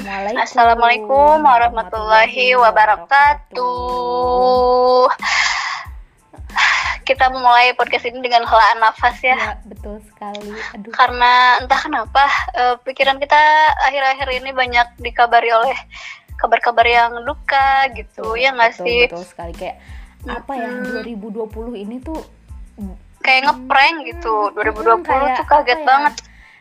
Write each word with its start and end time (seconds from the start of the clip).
Assalamualaikum. 0.00 0.40
Assalamualaikum 0.40 1.44
warahmatullahi 1.44 2.56
wabarakatuh. 2.56 3.60
Kita 7.04 7.28
memulai 7.28 7.76
podcast 7.76 8.08
ini 8.08 8.24
dengan 8.24 8.48
helaan 8.48 8.80
nafas 8.80 9.20
ya. 9.20 9.36
Ya, 9.36 9.60
betul 9.68 10.00
sekali. 10.08 10.56
Aduh. 10.72 10.88
Karena 10.96 11.60
entah 11.60 11.76
kenapa 11.84 12.24
eh, 12.56 12.80
pikiran 12.80 13.20
kita 13.20 13.36
akhir-akhir 13.84 14.40
ini 14.40 14.56
banyak 14.56 14.88
dikabari 15.04 15.52
oleh 15.52 15.76
kabar-kabar 16.40 16.88
yang 16.88 17.20
duka 17.28 17.92
gitu. 17.92 18.40
ya 18.40 18.56
nggak 18.56 18.80
betul, 18.80 18.86
sih? 18.88 19.04
Betul 19.04 19.24
sekali 19.28 19.52
kayak 19.52 19.84
apa 20.24 20.52
ya 20.56 20.68
Mm-mm. 20.80 21.04
2020 21.04 21.76
ini 21.76 22.00
tuh 22.00 22.24
Kayak 23.20 23.52
ngeprank 23.52 23.96
gitu. 24.08 24.48
Mm, 24.56 25.04
2020 25.04 25.04
kayak 25.04 25.36
tuh 25.36 25.44
kaget 25.44 25.76
ya, 25.76 25.84
banget. 25.84 26.14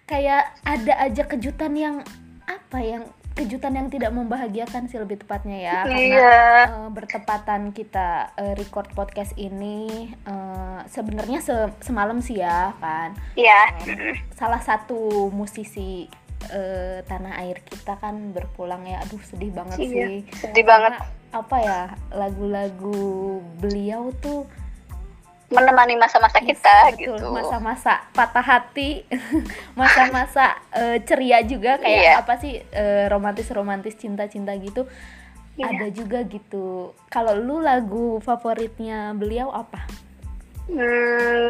Kayak 0.04 0.44
ada 0.68 0.94
aja 1.08 1.24
kejutan 1.24 1.72
yang 1.80 1.96
apa 2.44 2.78
yang 2.84 3.08
kejutan 3.40 3.74
yang 3.74 3.88
tidak 3.88 4.12
membahagiakan 4.12 4.86
sih 4.86 4.98
lebih 4.98 5.18
tepatnya 5.18 5.58
ya 5.58 5.78
karena 5.82 5.96
Iya. 5.98 6.38
eh, 6.68 6.90
bertepatan 6.90 7.62
kita 7.72 8.08
eh, 8.36 8.54
record 8.54 8.92
podcast 8.92 9.32
ini 9.34 9.88
eh, 10.22 10.80
sebenarnya 10.86 11.40
se- 11.40 11.76
semalam 11.80 12.20
sih 12.20 12.38
ya 12.38 12.76
kan 12.78 13.16
Iya. 13.34 13.62
Eh, 13.82 14.16
salah 14.34 14.60
satu 14.60 15.00
musisi 15.30 16.12
eh, 16.50 17.00
tanah 17.02 17.40
air 17.40 17.60
kita 17.62 17.96
kan 17.96 18.32
berpulang 18.32 18.84
ya 18.84 19.00
aduh 19.00 19.20
sedih 19.22 19.52
banget 19.52 19.78
Iya, 19.78 19.88
sih 19.88 20.14
sedih 20.38 20.64
banget. 20.64 20.94
Karena 20.96 21.18
apa 21.30 21.56
ya 21.58 21.80
lagu-lagu 22.12 23.00
beliau 23.56 24.10
tuh 24.16 24.48
Menemani 25.50 25.96
masa-masa 25.96 26.38
kita 26.40 26.94
gitu. 26.94 27.18
masa-masa 27.28 28.06
patah 28.12 28.42
hati 28.44 29.02
masa-masa 29.80 30.54
eh, 30.72 31.02
ceria 31.02 31.42
juga 31.42 31.76
kayak 31.76 31.98
Iya. 32.00 32.14
apa 32.18 32.34
sih 32.38 32.62
eh, 32.62 33.06
romantis-romantis 33.08 33.96
cinta-cinta 33.96 34.54
gitu 34.56 34.86
Iya. 35.56 35.66
ada 35.68 35.88
juga 35.90 36.22
gitu 36.24 36.92
kalau 37.08 37.34
lu 37.34 37.60
lagu 37.60 38.18
favoritnya 38.20 39.12
beliau 39.12 39.50
apa 39.50 39.84
Hmm, 40.70 40.86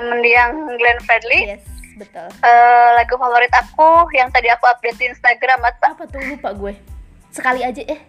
mendiang 0.09 0.51
Glenn 0.71 0.99
Fredly. 1.01 1.39
yes 1.49 1.63
betul 1.93 2.31
Eh, 2.39 2.89
lagu 2.95 3.13
favorit 3.13 3.51
aku 3.51 4.07
yang 4.13 4.31
tadi 4.31 4.47
aku 4.47 4.63
update 4.65 4.95
di 4.95 5.05
Instagram 5.07 5.59
apa? 5.61 5.91
apa 5.91 6.03
tuh 6.05 6.23
lupa 6.25 6.49
gue 6.53 6.71
sekali 7.29 7.61
aja 7.61 7.83
eh 7.83 7.99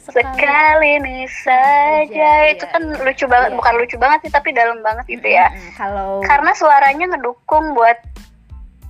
sekali 0.00 0.24
Sekali 0.32 0.88
ini 0.96 1.18
saja 1.28 2.08
Iya, 2.08 2.32
itu 2.50 2.64
iya, 2.64 2.72
kan 2.72 2.82
iya. 2.82 3.00
lucu 3.00 3.24
banget, 3.24 3.50
Iya. 3.52 3.56
bukan 3.56 3.74
lucu 3.76 3.96
banget 3.96 4.18
sih 4.24 4.32
tapi 4.32 4.48
dalam 4.50 4.80
banget 4.80 5.04
gitu 5.06 5.28
ya. 5.28 5.52
Kalau 5.74 6.20
Karena 6.20 6.50
suaranya 6.52 7.12
ngedukung 7.12 7.72
buat 7.72 7.98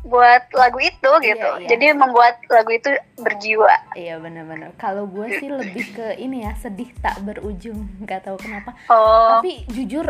buat 0.01 0.49
lagu 0.53 0.81
itu 0.81 1.11
Iya, 1.21 1.27
gitu. 1.29 1.49
iya. 1.61 1.69
Jadi 1.69 1.85
membuat 1.93 2.41
lagu 2.49 2.71
itu 2.71 2.89
berjiwa. 3.19 3.75
iya 3.93 4.17
benar-benar 4.17 4.73
kalau 4.75 5.05
gue 5.05 5.29
sih 5.37 5.53
lebih 5.53 5.93
ke 5.93 6.07
ini 6.17 6.43
ya 6.43 6.57
sedih 6.57 6.89
tak 6.99 7.21
berujung 7.21 7.85
nggak 8.03 8.25
tahu 8.25 8.41
kenapa 8.41 8.73
Oh, 8.89 9.37
tapi 9.37 9.69
jujur 9.69 10.09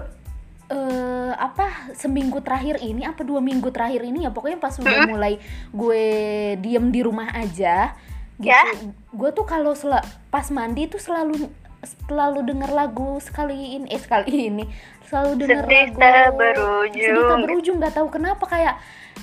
eh 0.71 1.35
apa 1.35 1.91
seminggu 1.99 2.39
terakhir 2.39 2.79
ini 2.79 3.03
apa 3.03 3.27
dua 3.27 3.43
minggu 3.43 3.75
terakhir 3.75 4.07
ini 4.07 4.23
ya 4.23 4.31
pokoknya 4.31 4.63
pas 4.63 4.79
udah 4.79 5.11
mulai 5.11 5.35
gue 5.75 6.05
diem 6.63 6.87
di 6.89 7.01
rumah 7.03 7.35
aja 7.35 7.91
gitu. 8.41 8.51
Ya. 8.51 8.63
gue 9.13 9.31
tuh 9.37 9.45
kalau 9.45 9.77
pas 10.33 10.47
mandi 10.49 10.89
tuh 10.89 10.99
selalu 10.99 11.53
selalu 12.09 12.45
denger 12.45 12.71
lagu 12.73 13.17
sekali 13.21 13.81
ini 13.81 13.87
eh 13.89 14.01
sekali 14.01 14.53
ini. 14.53 14.65
Selalu 15.09 15.45
denger 15.45 15.65
sedih 15.65 15.87
lagu 15.91 15.99
tak 15.99 16.13
sedih 16.13 16.33
berujung. 16.37 17.41
berujung 17.45 17.77
nggak 17.81 17.95
tahu 17.97 18.09
kenapa 18.13 18.45
kayak 18.47 18.75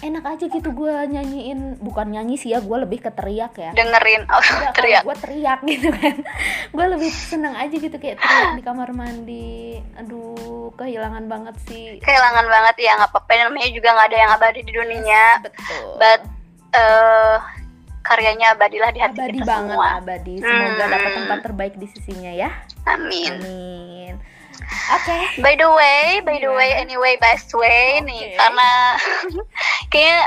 enak 0.02 0.26
aja 0.26 0.46
gitu 0.50 0.70
gue 0.74 0.94
nyanyiin. 1.10 1.78
Bukan 1.78 2.08
nyanyi 2.14 2.36
sih 2.38 2.54
ya 2.54 2.60
gue 2.62 2.78
lebih 2.78 3.06
ke 3.06 3.14
teriak 3.14 3.54
ya. 3.58 3.72
Dengerin 3.78 4.26
oh, 4.30 4.42
Enggak, 4.42 4.74
teriak. 4.74 5.02
gue 5.06 5.16
teriak 5.22 5.60
gitu 5.66 5.90
kan. 5.94 6.16
Gue 6.76 6.86
lebih 6.86 7.10
seneng 7.10 7.56
aja 7.58 7.74
gitu 7.74 7.96
kayak 7.98 8.18
teriak 8.20 8.52
di 8.58 8.64
kamar 8.66 8.90
mandi. 8.94 9.80
Aduh 9.98 10.74
kehilangan 10.78 11.26
banget 11.30 11.56
sih. 11.70 11.98
Kehilangan 12.02 12.46
banget 12.46 12.76
ya 12.90 12.92
nggak 12.98 13.12
apa-apa. 13.14 13.32
Namanya 13.48 13.70
juga 13.70 13.90
nggak 13.94 14.08
ada 14.12 14.18
yang 14.18 14.32
abadi 14.34 14.62
di 14.66 14.74
dunia. 14.74 15.26
betul. 15.46 15.88
But 16.02 16.22
eh 16.76 17.38
karyanya 18.08 18.48
abadilah 18.52 18.90
di 18.90 19.00
hati 19.00 19.20
abadi 19.20 19.38
kita 19.38 19.46
banget 19.46 19.76
semua. 19.76 19.88
abadi 19.98 20.36
semoga 20.40 20.72
Hmm. 20.80 20.90
dapat 20.90 21.12
tempat 21.14 21.40
terbaik 21.42 21.76
di 21.76 21.88
sisinya 21.88 22.32
ya 22.32 22.50
Amin. 22.86 23.32
amin 23.36 24.14
oke 24.90 25.18
By 25.38 25.54
the 25.54 25.70
way, 25.70 26.20
by 26.22 26.38
the 26.38 26.50
way, 26.50 26.72
Gimana? 26.72 26.82
anyway, 26.82 27.14
best 27.18 27.52
way 27.52 28.00
Oke. 28.00 28.06
nih, 28.06 28.24
karena 28.34 28.70
kayaknya 29.92 30.20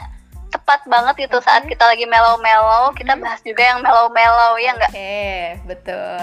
tepat 0.51 0.83
banget 0.85 1.15
gitu 1.21 1.39
saat 1.41 1.63
kita 1.63 1.85
lagi 1.85 2.05
mellow-mellow, 2.05 2.91
kita 2.93 3.15
Mhm. 3.15 3.21
bahas 3.21 3.39
juga 3.41 3.63
yang 3.65 3.79
mellow-mellow 3.81 4.55
ya 4.57 4.71
enggak 4.73 4.91
oke 4.91 5.23
betul 5.65 6.19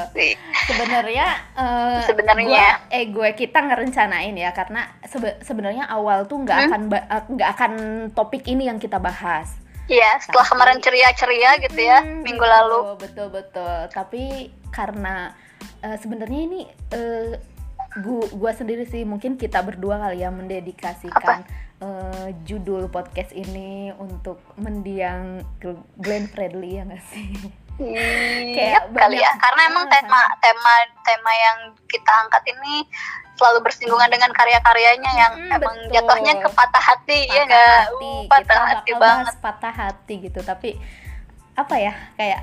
sebenarnya 0.66 1.28
eh, 1.54 2.00
Sebenarnya. 2.04 2.66
eh 2.90 3.08
gue 3.08 3.30
kita 3.34 3.60
ngerencanain 3.62 4.36
ya 4.36 4.52
karena 4.52 4.84
sebe- 5.04 5.40
sebenarnya 5.42 5.88
awal 5.88 6.26
tuh 6.26 6.44
nggak 6.44 6.58
Hmm? 6.58 6.68
akan 6.68 6.82
eh, 6.92 7.24
nggak 7.30 7.50
akan 7.50 7.72
topik 8.12 8.44
ini 8.46 8.68
yang 8.68 8.78
kita 8.78 9.00
bahas 9.00 9.48
Iya, 9.88 10.20
setelah 10.20 10.44
Tapi- 10.44 10.54
kemarin 10.54 10.78
ceria-ceria 10.80 11.52
gitu 11.62 11.80
ya, 11.80 12.00
Hmm, 12.02 12.20
minggu 12.20 12.40
betul, 12.40 12.54
lalu. 12.54 12.80
betul 12.98 13.28
betul 13.30 13.76
tapi 13.90 14.24
karena 14.70 15.32
eh, 15.80 15.96
sebenarnya 15.96 16.42
ini 16.44 16.62
eh, 16.92 17.40
gua 17.98 18.28
gua 18.32 18.52
sendiri 18.52 18.84
sih 18.84 19.02
mungkin 19.04 19.36
kita 19.36 19.62
berdua 19.62 19.98
kali 20.00 20.22
ya 20.22 20.30
mendedikasikan 20.30 21.48
eh, 21.78 22.30
judul 22.44 22.90
podcast 22.90 23.32
ini 23.32 23.94
untuk 23.94 24.42
mendiang 24.56 25.40
Glenn 25.96 26.26
Fredly 26.26 26.78
ya 26.78 26.84
nggak 26.84 27.06
sih 27.08 27.30
Iya 27.78 28.02
Kayak 28.58 28.84
kali 28.90 29.22
ya, 29.22 29.32
karena 29.38 29.62
emang 29.70 29.86
tema 29.86 30.22
tema 30.42 30.74
tema 31.06 31.32
yang 31.32 31.58
kita 31.86 32.10
angkat 32.26 32.44
ini 32.58 32.90
selalu 33.38 33.70
bersinggungan 33.70 34.10
dengan 34.10 34.34
karya-karyanya 34.34 35.12
yang 35.14 35.34
Mm, 35.38 35.56
emang 35.62 35.76
betul. 35.78 35.94
jatuhnya 35.94 36.34
ke 36.42 36.50
patah 36.58 36.82
hati 36.84 37.20
ya 37.30 37.46
patah 37.46 37.46
enggak? 37.46 37.78
hati. 37.78 38.10
Uh, 38.10 38.22
patah 38.26 38.42
kita 38.42 38.66
hati 38.66 38.92
banget. 38.98 39.34
patah 39.38 39.74
hati 39.74 40.14
gitu. 40.26 40.40
Tapi 40.42 40.70
apa 41.54 41.76
ya 41.78 41.94
kayak 42.18 42.42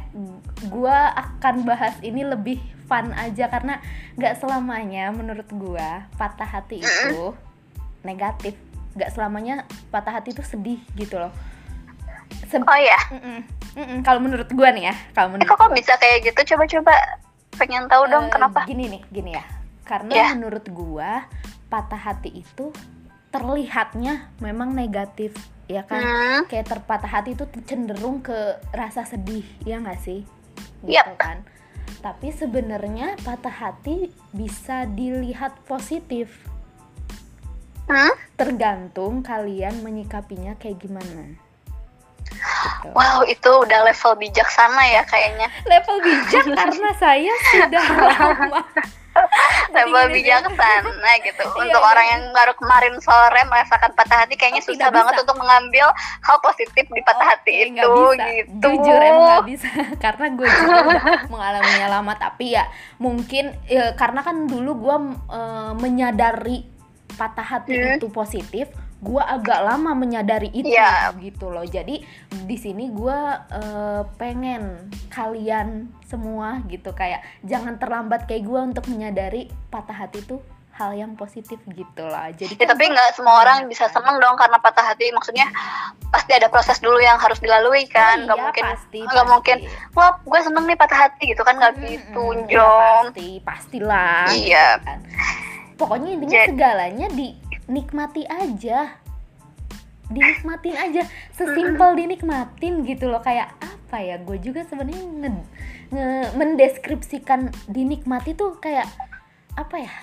gua 0.70 1.10
akan 1.18 1.66
bahas 1.66 1.94
ini 1.98 2.22
lebih 2.22 2.58
fun 2.86 3.10
aja 3.14 3.50
karena 3.50 3.82
nggak 4.14 4.38
selamanya 4.38 5.10
menurut 5.10 5.50
gua 5.50 6.06
patah 6.14 6.46
hati 6.46 6.78
itu 6.78 7.34
negatif. 8.06 8.54
Nggak 8.94 9.10
selamanya 9.10 9.66
patah 9.90 10.14
hati 10.14 10.30
itu 10.30 10.46
sedih 10.46 10.78
gitu 10.94 11.18
loh 11.18 11.34
Oh 12.54 12.78
ya, 12.78 13.00
Mm-mm, 13.10 13.38
mm-mm. 13.74 13.98
kalau 14.02 14.22
menurut 14.22 14.46
gua 14.48 14.70
nih 14.70 14.86
ya 14.86 14.94
kalau 15.10 15.26
eh, 15.26 15.32
menurut 15.34 15.50
kok 15.50 15.58
kok 15.58 15.66
gua. 15.66 15.74
bisa 15.74 15.92
kayak 15.98 16.18
gitu? 16.22 16.54
Coba-coba 16.54 16.94
pengen 17.54 17.90
tahu 17.90 18.06
dong 18.06 18.26
Eh, 18.26 18.30
kenapa? 18.30 18.62
Gini 18.64 18.86
nih, 18.88 19.02
gini 19.10 19.30
ya. 19.32 19.44
Karena 19.82 20.12
Ya. 20.12 20.26
menurut 20.32 20.62
gua 20.68 21.26
patah 21.66 21.98
hati 22.00 22.30
itu 22.32 22.70
terlihatnya 23.28 24.30
memang 24.38 24.70
negatif, 24.70 25.34
ya 25.66 25.82
kan? 25.82 25.98
Hmm. 25.98 26.40
Kayak 26.46 26.70
terpatah 26.70 27.10
hati 27.10 27.34
itu 27.34 27.42
cenderung 27.64 28.22
ke 28.22 28.34
rasa 28.70 29.02
sedih, 29.02 29.42
ya 29.60 29.82
nggak 29.82 29.98
sih? 29.98 30.22
Gitu 30.80 30.94
Yap. 30.94 31.18
kan. 31.18 31.42
Tapi 31.98 32.30
sebenarnya 32.30 33.18
patah 33.20 33.50
hati 33.50 34.08
bisa 34.30 34.86
dilihat 34.86 35.58
positif, 35.64 36.30
Hmm? 37.84 38.14
tergantung 38.34 39.20
kalian 39.20 39.82
menyikapinya 39.82 40.56
kayak 40.56 40.80
gimana. 40.80 41.36
Gitu. 42.34 42.86
Wow, 42.90 43.24
itu 43.24 43.50
udah 43.58 43.80
level 43.82 44.12
bijaksana 44.16 44.82
ya 44.84 45.02
kayaknya. 45.04 45.48
Level 45.64 45.96
bijak 46.00 46.44
karena 46.58 46.90
saya 46.94 47.32
sudah 47.50 47.84
lama 48.10 48.60
Level 49.70 50.04
sih. 50.04 50.14
bijaksana 50.18 50.90
gitu. 51.20 51.38
Iya, 51.40 51.54
Untuk 51.56 51.78
iya. 51.78 51.86
orang 51.86 52.06
yang 52.08 52.22
baru 52.30 52.52
kemarin 52.54 52.94
sore 52.98 53.42
merasakan 53.44 53.90
patah 53.92 54.18
hati 54.20 54.34
kayaknya 54.34 54.58
Oh, 54.60 54.68
susah 54.68 54.88
banget 54.90 55.14
bisa. 55.14 55.22
untuk 55.22 55.36
mengambil 55.36 55.86
hal 55.96 56.36
positif 56.40 56.84
di 56.84 57.00
patah 57.00 57.26
hati 57.28 57.52
Oke, 57.52 57.62
itu 57.64 57.70
nggak 57.70 57.88
bisa. 57.94 58.26
gitu. 58.36 58.54
Jujur 58.60 59.00
emang 59.00 59.22
nggak 59.24 59.46
bisa 59.46 59.68
karena 60.04 60.26
gue 60.30 60.48
juga 60.48 60.74
udah 60.84 61.02
mengalaminya 61.28 61.88
lama 61.92 62.12
tapi 62.16 62.46
ya 62.52 62.64
mungkin 62.96 63.44
ya, 63.64 63.94
karena 63.94 64.20
kan 64.20 64.36
dulu 64.44 64.70
gue 64.76 64.96
eh, 65.30 65.72
menyadari 65.76 66.58
patah 67.08 67.46
hati 67.48 67.70
Hmm. 67.72 67.94
itu 67.94 68.10
positif, 68.10 68.66
gue 69.04 69.20
agak 69.20 69.60
lama 69.60 69.92
menyadari 69.92 70.48
itu 70.48 70.72
Iya. 70.72 71.12
gitu 71.20 71.46
loh. 71.46 71.62
Jadi 71.62 72.00
di 72.40 72.56
sini 72.56 72.88
gue 72.88 73.18
eh, 73.52 74.02
pengen 74.16 74.80
kalian 75.08 75.68
semua 76.02 76.64
gitu 76.64 76.90
kayak 76.90 77.20
jangan 77.42 77.76
terlambat 77.76 78.24
kayak 78.24 78.42
gue 78.42 78.60
untuk 78.64 78.88
menyadari 78.88 79.42
patah 79.68 79.92
hati 79.98 80.18
itu 80.18 80.40
hal 80.72 80.90
yang 80.90 81.14
positif 81.14 81.62
gitu 81.68 82.02
lah. 82.02 82.34
Jadi 82.34 82.50
Ya, 82.50 82.66
kan 82.66 82.74
tapi 82.74 82.90
nggak 82.90 83.14
semua 83.14 83.38
orang 83.38 83.68
bisa 83.68 83.86
seneng 83.86 84.18
dong 84.18 84.34
karena 84.34 84.58
patah 84.58 84.82
hati. 84.84 85.06
Maksudnya 85.08 85.46
pasti 86.08 86.34
ada 86.34 86.48
proses 86.48 86.80
dulu 86.80 86.98
yang 86.98 87.14
harus 87.14 87.38
dilalui 87.38 87.86
kan. 87.86 88.24
Nggak 88.24 88.34
Iya, 88.34 88.42
mungkin 88.42 88.64
pasti, 88.66 88.98
nggak 89.00 89.14
pasti. 89.14 89.30
mungkin. 89.30 89.56
Wah, 89.92 90.18
gue 90.18 90.40
seneng 90.40 90.64
nih 90.64 90.74
patah 90.74 90.98
hati 90.98 91.24
gitu 91.30 91.42
kan 91.42 91.54
nggak 91.54 91.74
Mm-mm, 91.76 91.86
gitu, 91.86 92.24
ya 92.26 92.46
Jom. 92.50 93.04
pasti, 93.06 93.28
pastilah. 93.38 94.26
Iya. 94.32 94.66
kan. 94.80 94.98
Pokoknya 95.74 96.08
intinya 96.12 96.38
Jadi- 96.38 96.50
segalanya 96.50 97.06
dinikmati 97.66 98.22
aja. 98.28 99.00
Dinikmatin 100.04 100.76
aja, 100.76 101.02
sesimpel 101.32 101.96
dinikmatin 101.96 102.84
gitu 102.84 103.08
loh. 103.08 103.24
Kayak 103.24 103.56
apa 103.56 104.04
ya? 104.04 104.20
Gue 104.20 104.36
juga 104.36 104.60
sebenarnya 104.68 105.00
nge- 105.00 105.48
nge- 105.96 106.30
mendeskripsikan 106.36 107.48
dinikmati 107.72 108.36
tuh 108.36 108.60
kayak 108.60 108.84
apa 109.56 109.76
ya? 109.80 109.94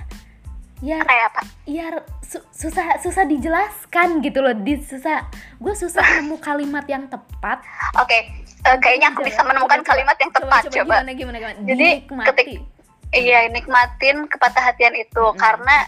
Ya 0.82 0.98
kayak 1.06 1.26
apa 1.30 1.42
ya 1.70 2.02
su- 2.26 2.42
susah 2.50 2.98
susah 2.98 3.30
dijelaskan 3.30 4.26
gitu 4.26 4.42
loh. 4.42 4.58
Di 4.58 4.82
susah 4.82 5.30
gue 5.62 5.74
susah 5.78 6.02
nemu 6.18 6.42
kalimat 6.42 6.82
yang 6.90 7.06
tepat. 7.06 7.62
Oke 8.02 8.42
eh, 8.66 8.78
kayaknya 8.82 9.14
aku 9.14 9.22
bisa 9.22 9.46
menemukan 9.46 9.86
kalimat 9.86 10.18
yang 10.18 10.34
tepat 10.34 10.66
coba, 10.66 11.06
gimana 11.06 11.10
gimana 11.14 11.38
gimana? 11.38 11.58
Jadi, 11.62 11.78
dinikmati. 12.02 12.28
ketik- 12.34 12.66
iya 13.14 13.46
nikmatin 13.54 14.26
kepatah 14.26 14.74
hatian 14.74 14.98
itu. 14.98 15.22
Mm-mm. 15.22 15.38
karena 15.38 15.86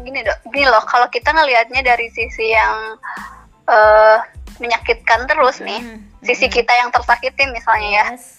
gini 0.00 0.22
dok 0.22 0.38
gini 0.54 0.66
loh 0.70 0.82
kalau 0.86 1.10
kita 1.10 1.34
ngelihatnya 1.34 1.82
dari 1.82 2.06
sisi 2.14 2.54
yang 2.54 2.96
eh, 3.66 4.18
menyakitkan 4.60 5.24
terus 5.26 5.58
nih 5.60 5.80
Mm, 5.80 5.98
sisi 6.22 6.46
mm. 6.46 6.52
kita 6.52 6.72
yang 6.76 6.88
tersakitin 6.92 7.50
misalnya 7.50 7.90
ya 7.90 8.06
Yes. 8.14 8.36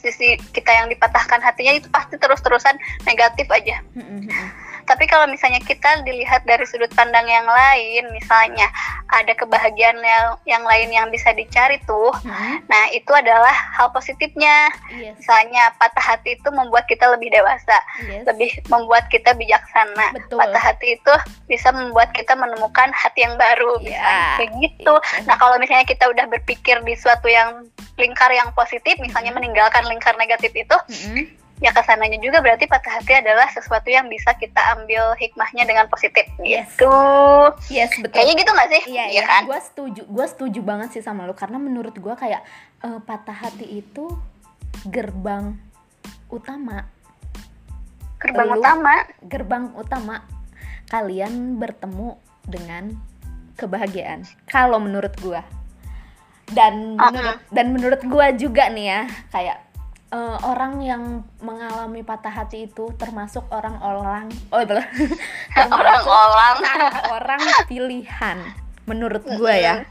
sisi 0.00 0.40
kita 0.56 0.72
yang 0.72 0.88
dipatahkan 0.88 1.44
hatinya 1.44 1.76
itu 1.76 1.86
pasti 1.92 2.16
terus-terusan 2.16 2.74
negatif 3.04 3.46
aja 3.52 3.78
Mm, 3.94 4.00
mm, 4.02 4.20
mm. 4.26 4.48
Tapi 4.90 5.06
kalau 5.06 5.30
misalnya 5.30 5.62
kita 5.62 6.02
dilihat 6.02 6.42
dari 6.42 6.66
sudut 6.66 6.90
pandang 6.98 7.30
yang 7.30 7.46
lain 7.46 8.10
misalnya 8.10 8.66
ada 9.14 9.30
kebahagiaan 9.38 10.02
yang, 10.02 10.26
yang 10.42 10.62
lain 10.66 10.90
yang 10.90 11.06
bisa 11.14 11.30
dicari 11.30 11.78
tuh 11.86 12.10
Mm, 12.20 12.66
nah 12.66 12.84
itu 12.90 13.08
adalah 13.14 13.54
hal 13.78 13.94
positifnya 13.94 14.66
yes 14.90 15.14
misalnya 15.22 15.70
patah 15.78 16.02
hati 16.02 16.34
itu 16.34 16.48
membuat 16.50 16.90
kita 16.90 17.06
lebih 17.06 17.30
dewasa 17.30 17.78
yes 18.10 18.26
lebih 18.26 18.50
membuat 18.66 19.06
kita 19.12 19.30
bijaksana. 19.36 20.06
Betul. 20.16 20.40
Patah 20.40 20.62
hati 20.62 20.96
itu 20.96 21.14
bisa 21.46 21.68
membuat 21.70 22.10
kita 22.16 22.32
menemukan 22.32 22.88
hati 22.96 23.26
yang 23.26 23.36
baru, 23.36 23.76
misalnya 23.84 24.38
kayak 24.40 24.50
gitu. 24.64 24.94
Iya. 24.96 25.26
Nah, 25.28 25.36
kalau 25.36 25.56
misalnya 25.60 25.84
kita 25.84 26.08
udah 26.08 26.24
berpikir 26.30 26.80
di 26.86 26.94
suatu 26.96 27.28
yang 27.28 27.68
lingkar 28.00 28.32
yang 28.32 28.48
positif, 28.56 28.96
misalnya 29.02 29.34
Mhm. 29.34 29.38
meninggalkan 29.44 29.84
lingkar 29.86 30.16
negatif 30.16 30.54
itu, 30.56 30.76
Mm-mm. 30.88 31.24
Ya 31.60 31.70
ke 31.76 31.82
sananya 31.84 32.16
juga 32.16 32.40
berarti 32.40 32.64
patah 32.64 33.00
hati 33.00 33.20
adalah 33.20 33.44
sesuatu 33.52 33.92
yang 33.92 34.08
bisa 34.08 34.32
kita 34.36 34.58
ambil 34.76 35.12
hikmahnya 35.20 35.68
dengan 35.68 35.86
positif. 35.92 36.24
Yes. 36.40 36.72
Gitu. 36.74 36.88
yes 37.68 37.92
betul 38.00 38.16
Kayaknya 38.16 38.34
gitu 38.40 38.50
nggak 38.56 38.70
sih? 38.72 38.82
Iya, 38.96 39.04
iya. 39.12 39.22
kan? 39.28 39.42
Gue 39.44 39.60
setuju, 39.60 40.02
gue 40.08 40.26
setuju 40.26 40.60
banget 40.64 40.88
sih 40.96 41.02
sama 41.04 41.28
lu 41.28 41.36
karena 41.36 41.60
menurut 41.60 41.92
gue 41.92 42.14
kayak 42.16 42.40
eh, 42.80 43.00
patah 43.04 43.36
hati 43.36 43.84
itu 43.84 44.08
gerbang 44.88 45.54
utama, 46.32 46.88
Gerbang 48.20 48.48
Lu- 48.52 48.60
utama. 48.60 48.94
gerbang 49.28 49.64
utama 49.76 50.16
kalian 50.88 51.56
bertemu 51.60 52.16
dengan 52.44 52.92
kebahagiaan. 53.56 54.24
Kalau 54.48 54.80
menurut 54.80 55.12
gue, 55.20 55.40
dan 56.50 56.98
Uh-uh. 56.98 57.10
menurut 57.12 57.38
dan 57.54 57.66
menurut 57.72 58.02
gue 58.02 58.26
juga 58.40 58.66
nih 58.72 58.86
ya 58.90 59.00
kayak 59.30 59.58
eh, 60.10 60.38
orang 60.42 60.82
yang 60.82 61.02
mengalami 61.38 62.02
patah 62.02 62.30
hati 62.32 62.66
itu 62.66 62.90
termasuk 62.98 63.46
orang-orang 63.48 64.26
oh 64.50 64.60
Orang-orang. 65.70 66.56
orang 67.10 67.42
pilihan 67.66 68.38
menurut 68.86 69.22
gue 69.22 69.54
ya. 69.54 69.86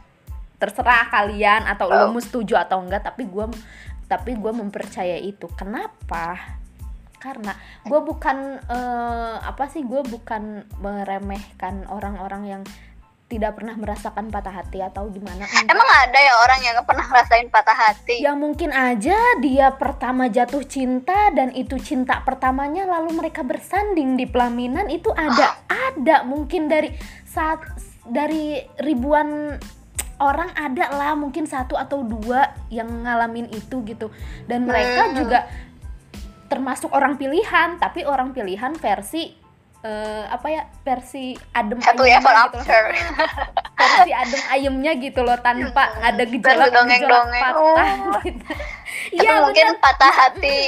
Terserah 0.60 1.08
kalian 1.08 1.64
atau 1.72 1.88
Oh. 1.88 1.96
lo 1.96 2.06
mau 2.12 2.20
setuju 2.20 2.60
atau 2.60 2.84
enggak 2.84 3.08
tapi 3.08 3.24
gue 3.24 3.48
tapi 4.12 4.36
gue 4.36 4.52
mempercaya 4.52 5.16
itu. 5.16 5.48
Kenapa? 5.56 6.36
Karena 7.16 7.56
gue 7.84 8.00
bukan 8.00 8.38
eh, 8.68 9.36
apa 9.40 9.72
sih 9.72 9.88
gue 9.88 10.04
bukan 10.04 10.68
meremehkan 10.84 11.88
orang-orang 11.88 12.44
yang 12.44 12.62
tidak 13.30 13.62
pernah 13.62 13.78
merasakan 13.78 14.34
patah 14.34 14.50
hati 14.50 14.82
atau 14.82 15.06
gimana 15.14 15.46
enggak. 15.46 15.70
Emang 15.70 15.86
ada 15.86 16.18
ya 16.18 16.34
orang 16.42 16.60
yang 16.66 16.76
pernah 16.82 17.06
ngerasain 17.06 17.48
patah 17.54 17.78
hati? 17.78 18.26
Ya 18.26 18.34
mungkin 18.34 18.74
aja 18.74 19.16
dia 19.38 19.70
pertama 19.78 20.26
jatuh 20.28 20.66
cinta 20.66 21.30
dan 21.38 21.54
itu 21.54 21.78
cinta 21.78 22.26
pertamanya 22.26 22.90
lalu 22.90 23.14
mereka 23.22 23.46
bersanding 23.46 24.18
di 24.18 24.26
pelaminan 24.26 24.90
itu 24.90 25.14
ada 25.14 25.62
ada 25.94 26.26
mungkin 26.26 26.66
dari 26.66 26.90
saat 27.24 27.62
dari 28.10 28.66
ribuan 28.82 29.62
orang 30.20 30.52
ada 30.58 30.90
lah 30.92 31.14
mungkin 31.16 31.46
satu 31.48 31.80
atau 31.80 32.04
dua 32.04 32.52
yang 32.68 32.90
ngalamin 33.06 33.48
itu 33.54 33.86
gitu 33.88 34.12
dan 34.50 34.68
mereka 34.68 35.14
Hmm. 35.14 35.16
juga 35.16 35.40
termasuk 36.50 36.92
orang 36.92 37.16
pilihan 37.16 37.78
tapi 37.80 38.04
orang 38.04 38.34
pilihan 38.34 38.74
versi 38.76 39.39
eh, 39.82 40.24
apa 40.26 40.48
ya 40.48 40.62
versi 40.80 41.32
adem 41.52 41.80
Satu 41.80 42.04
level 42.04 42.20
gitu 42.20 42.30
loh. 42.30 42.46
after. 42.52 42.84
versi 43.80 44.12
adem 44.12 44.42
ayemnya 44.50 44.92
gitu 44.96 45.22
loh 45.22 45.38
tanpa 45.38 45.96
ada 45.98 46.20
gejolak 46.22 46.68
gejolak 46.68 46.76
dongeng-dongeng. 46.76 47.44
patah 47.44 47.90
Oh. 48.06 48.20
gitu. 48.22 48.46
Iya 49.12 49.42
mungkin 49.42 49.68
bener. 49.70 49.80
patah 49.80 50.12
hati. 50.12 50.60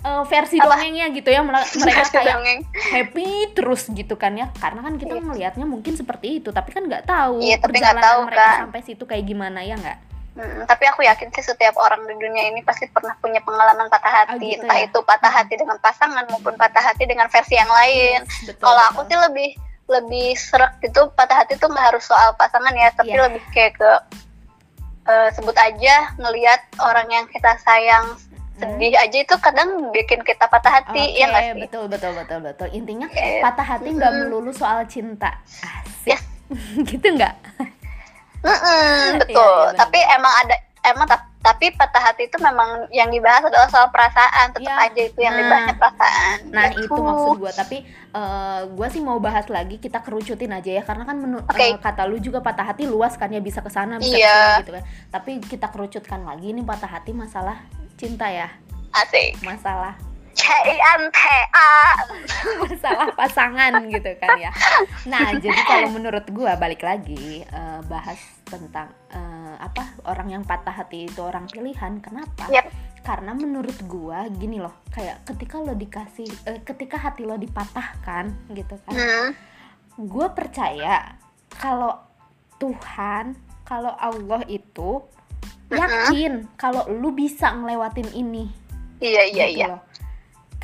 Eh, 0.00 0.22
versi 0.26 0.56
Apa? 0.56 0.72
dongengnya 0.72 1.08
gitu 1.10 1.28
ya 1.28 1.40
mereka 1.44 2.02
kayak 2.10 2.26
dongeng. 2.34 2.60
happy 2.90 3.28
terus 3.52 3.88
gitu 3.88 4.14
kan 4.14 4.32
ya 4.32 4.48
karena 4.54 4.80
kan 4.80 4.94
kita 4.94 5.14
Iya. 5.14 5.22
ngelihatnya 5.22 5.64
mungkin 5.64 5.94
seperti 5.94 6.40
itu 6.40 6.48
tapi 6.48 6.70
kan 6.70 6.82
nggak 6.82 7.04
tahu 7.04 7.40
Iya, 7.40 7.56
tapi 7.58 7.72
perjalanan 7.74 8.02
tahu, 8.02 8.20
mereka 8.26 8.40
kan. 8.42 8.58
sampai 8.62 8.80
situ 8.82 9.04
kayak 9.04 9.24
gimana 9.24 9.60
ya 9.60 9.74
nggak 9.74 9.98
Mm, 10.34 10.66
tapi 10.66 10.84
aku 10.84 11.00
yakin 11.00 11.30
sih 11.30 11.40
setiap 11.40 11.78
orang 11.78 12.02
di 12.04 12.14
dunia 12.16 12.50
ini 12.50 12.58
pasti 12.60 12.90
pernah 12.90 13.14
punya 13.16 13.38
pengalaman 13.40 13.86
patah 13.86 14.10
hati, 14.26 14.34
Ah, 14.34 14.50
gitu 14.50 14.62
entah 14.62 14.78
ya? 14.78 14.86
itu 14.86 14.98
patah 15.00 15.30
hati 15.30 15.54
dengan 15.54 15.78
pasangan 15.78 16.26
maupun 16.26 16.54
patah 16.54 16.82
hati 16.82 17.06
dengan 17.06 17.30
versi 17.30 17.54
yang 17.54 17.70
lain. 17.70 18.18
Yes, 18.20 18.50
betul, 18.50 18.66
Kalau 18.66 18.82
aku 18.88 19.00
sih 19.04 19.18
lebih 19.20 19.50
lebih 19.84 20.28
serak 20.34 20.80
gitu 20.80 21.06
patah 21.12 21.38
hati 21.38 21.54
tuh 21.54 21.68
nggak 21.68 21.86
harus 21.88 22.02
soal 22.02 22.34
pasangan 22.34 22.72
ya, 22.72 22.90
tapi 22.90 23.12
Iya. 23.12 23.22
lebih 23.24 23.42
kayak 23.48 23.72
ke 23.76 23.90
eh, 25.04 25.28
sebut 25.30 25.54
aja 25.54 25.94
ngelihat 26.16 26.60
orang 26.80 27.06
yang 27.06 27.24
kita 27.28 27.54
sayang 27.60 28.16
sedih 28.54 28.94
aja 28.96 29.18
itu 29.20 29.34
kadang 29.36 29.90
bikin 29.90 30.22
kita 30.22 30.46
patah 30.46 30.80
hati 30.80 30.96
Oke, 31.04 31.14
ya 31.14 31.26
nggak 31.28 31.42
sih? 31.44 31.60
betul 31.60 31.84
betul 31.86 32.12
betul 32.14 32.38
betul 32.40 32.68
intinya 32.70 33.06
Oke. 33.06 33.38
patah 33.38 33.66
hati 33.68 33.88
nggak 33.92 34.12
melulu 34.16 34.50
soal 34.50 34.82
cinta 34.84 35.42
asik 35.60 36.08
Yes. 36.08 36.22
gitu 36.88 37.06
nggak 37.12 37.34
Mm-mm, 38.44 39.08
Iya, 39.10 39.18
betul. 39.18 39.40
iya, 39.56 39.66
benar. 39.66 39.78
tapi 39.80 39.98
emang 40.04 40.34
ada 40.38 40.54
emang 40.84 41.06
tap- 41.08 41.32
tapi 41.40 41.72
patah 41.72 42.00
hati 42.02 42.24
itu 42.24 42.36
memang 42.38 42.88
yang 42.88 43.08
dibahas 43.08 43.40
adalah 43.42 43.68
soal 43.68 43.88
perasaan, 43.88 44.48
tetap 44.50 44.64
Iya. 44.64 44.84
aja 44.84 45.02
itu 45.02 45.18
yang 45.18 45.32
Nah. 45.32 45.40
dibahasnya 45.40 45.74
perasaan. 45.76 46.36
Nah 46.48 46.64
Gitu. 46.70 46.80
itu 46.84 47.00
maksud 47.02 47.36
gue 47.38 47.52
tapi 47.54 47.76
gue 48.70 48.88
sih 48.88 49.00
mau 49.00 49.18
bahas 49.18 49.48
lagi 49.48 49.76
kita 49.76 50.00
kerucutin 50.00 50.52
aja 50.52 50.70
ya 50.70 50.82
karena 50.82 51.02
kan 51.02 51.16
menurut 51.18 51.44
Oke. 51.44 51.76
kata 51.78 52.04
lu 52.04 52.16
juga 52.16 52.40
patah 52.40 52.64
hati 52.66 52.84
luas 52.84 53.16
kan 53.16 53.28
ya 53.28 53.40
bisa 53.40 53.60
ke 53.60 53.68
sana 53.68 53.96
bisa 53.96 54.12
Iya. 54.14 54.28
ke 54.28 54.40
sini 54.40 54.60
gitu 54.60 54.72
kan 54.72 54.84
tapi 55.10 55.30
kita 55.42 55.66
kerucutkan 55.68 56.20
lagi 56.22 56.48
nih 56.50 56.62
patah 56.62 56.88
hati 56.90 57.12
masalah 57.12 57.60
cinta 57.94 58.24
ya 58.26 58.48
Asik. 58.94 59.40
masalah 59.42 59.96
C-I-N-T-A. 60.44 61.70
masalah 62.60 63.08
pasangan 63.16 63.72
gitu 63.88 64.10
kan 64.20 64.36
ya 64.36 64.50
nah 65.04 65.32
jadi 65.32 65.56
kalau 65.64 65.88
menurut 65.90 66.28
gue 66.28 66.52
balik 66.54 66.84
lagi 66.84 67.40
eh, 67.40 67.80
bahas 67.88 68.20
tentang 68.44 68.92
eh, 69.08 69.54
apa 69.56 69.96
orang 70.04 70.28
yang 70.30 70.42
patah 70.44 70.72
hati 70.74 71.08
itu 71.08 71.20
orang 71.24 71.48
pilihan 71.48 71.98
kenapa 71.98 72.44
Yep. 72.52 72.66
karena 73.04 73.32
menurut 73.32 73.76
gua 73.84 74.28
gini 74.28 74.60
loh 74.60 74.72
kayak 74.88 75.24
ketika 75.24 75.60
lo 75.60 75.72
dikasih 75.72 76.28
eh, 76.44 76.60
ketika 76.60 76.96
hati 76.96 77.24
lo 77.24 77.36
dipatahkan 77.36 78.32
gitu 78.52 78.76
kan 78.84 78.92
Hmm. 78.94 79.28
gue 79.96 80.26
percaya 80.32 81.16
kalau 81.54 81.96
Tuhan 82.56 83.32
kalau 83.64 83.92
Allah 83.94 84.44
itu 84.44 85.00
yakin 85.70 86.46
kalau 86.54 86.84
lu 86.90 87.10
bisa 87.10 87.50
ngelewatin 87.50 88.12
ini 88.12 88.46
Iya 89.02 89.22
iya 89.26 89.44
gitu 89.50 89.58
iya. 89.58 89.66
loh. 89.74 89.80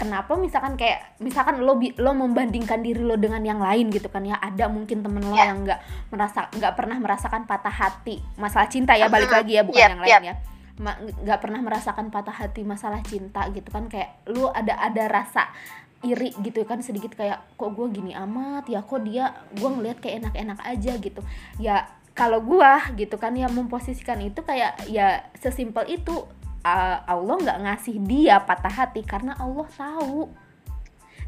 Kenapa 0.00 0.32
misalkan 0.34 0.80
kayak 0.80 1.20
misalkan 1.20 1.60
lo 1.60 1.76
lo 1.76 2.12
membandingkan 2.16 2.80
diri 2.80 3.04
lo 3.04 3.20
dengan 3.20 3.44
yang 3.44 3.60
lain 3.60 3.92
gitu 3.92 4.08
kan 4.08 4.24
ya? 4.24 4.40
Ada 4.40 4.72
mungkin 4.72 5.04
temen 5.04 5.20
lo 5.20 5.36
Ya. 5.36 5.52
yang 5.52 5.68
nggak 5.68 6.08
merasa 6.08 6.48
nggak 6.48 6.72
pernah 6.72 6.96
merasakan 6.96 7.44
patah 7.44 7.68
hati 7.70 8.16
masalah 8.40 8.64
cinta 8.66 8.96
ya 8.96 9.12
balik 9.12 9.28
lagi 9.28 9.60
ya 9.60 9.62
bukan 9.62 9.76
Yep, 9.76 9.90
yang 9.92 10.00
lain 10.00 10.22
ya. 10.24 10.34
Ma- 10.80 10.96
nggak 10.96 11.38
pernah 11.44 11.60
merasakan 11.60 12.08
patah 12.08 12.32
hati 12.32 12.64
masalah 12.64 13.04
cinta 13.04 13.44
gitu 13.52 13.68
kan? 13.68 13.92
Kayak 13.92 14.24
lu 14.24 14.48
ada 14.48 14.80
ada 14.80 15.04
rasa 15.04 15.52
iri 16.00 16.32
gitu 16.40 16.64
kan 16.64 16.80
sedikit 16.80 17.12
kayak 17.12 17.60
kok 17.60 17.70
gue 17.76 17.86
gini 17.92 18.16
amat 18.16 18.72
ya? 18.72 18.80
Kok 18.80 19.04
dia 19.04 19.36
gue 19.52 19.68
ngelihat 19.68 20.00
kayak 20.00 20.24
enak-enak 20.24 20.58
aja 20.64 20.92
gitu. 20.96 21.20
Ya 21.60 21.84
kalau 22.10 22.40
gua 22.40 22.88
gitu 22.96 23.16
kan 23.16 23.32
ya 23.32 23.48
memposisikan 23.48 24.18
itu 24.20 24.40
kayak 24.40 24.88
ya 24.88 25.24
sesimpel 25.36 25.84
itu 25.88 26.24
uh, 26.62 26.96
Allah 27.04 27.36
nggak 27.38 27.58
ngasih 27.62 27.96
dia 28.02 28.36
patah 28.40 28.72
hati 28.74 29.02
karena 29.02 29.36
Allah 29.36 29.66
tahu 29.70 30.28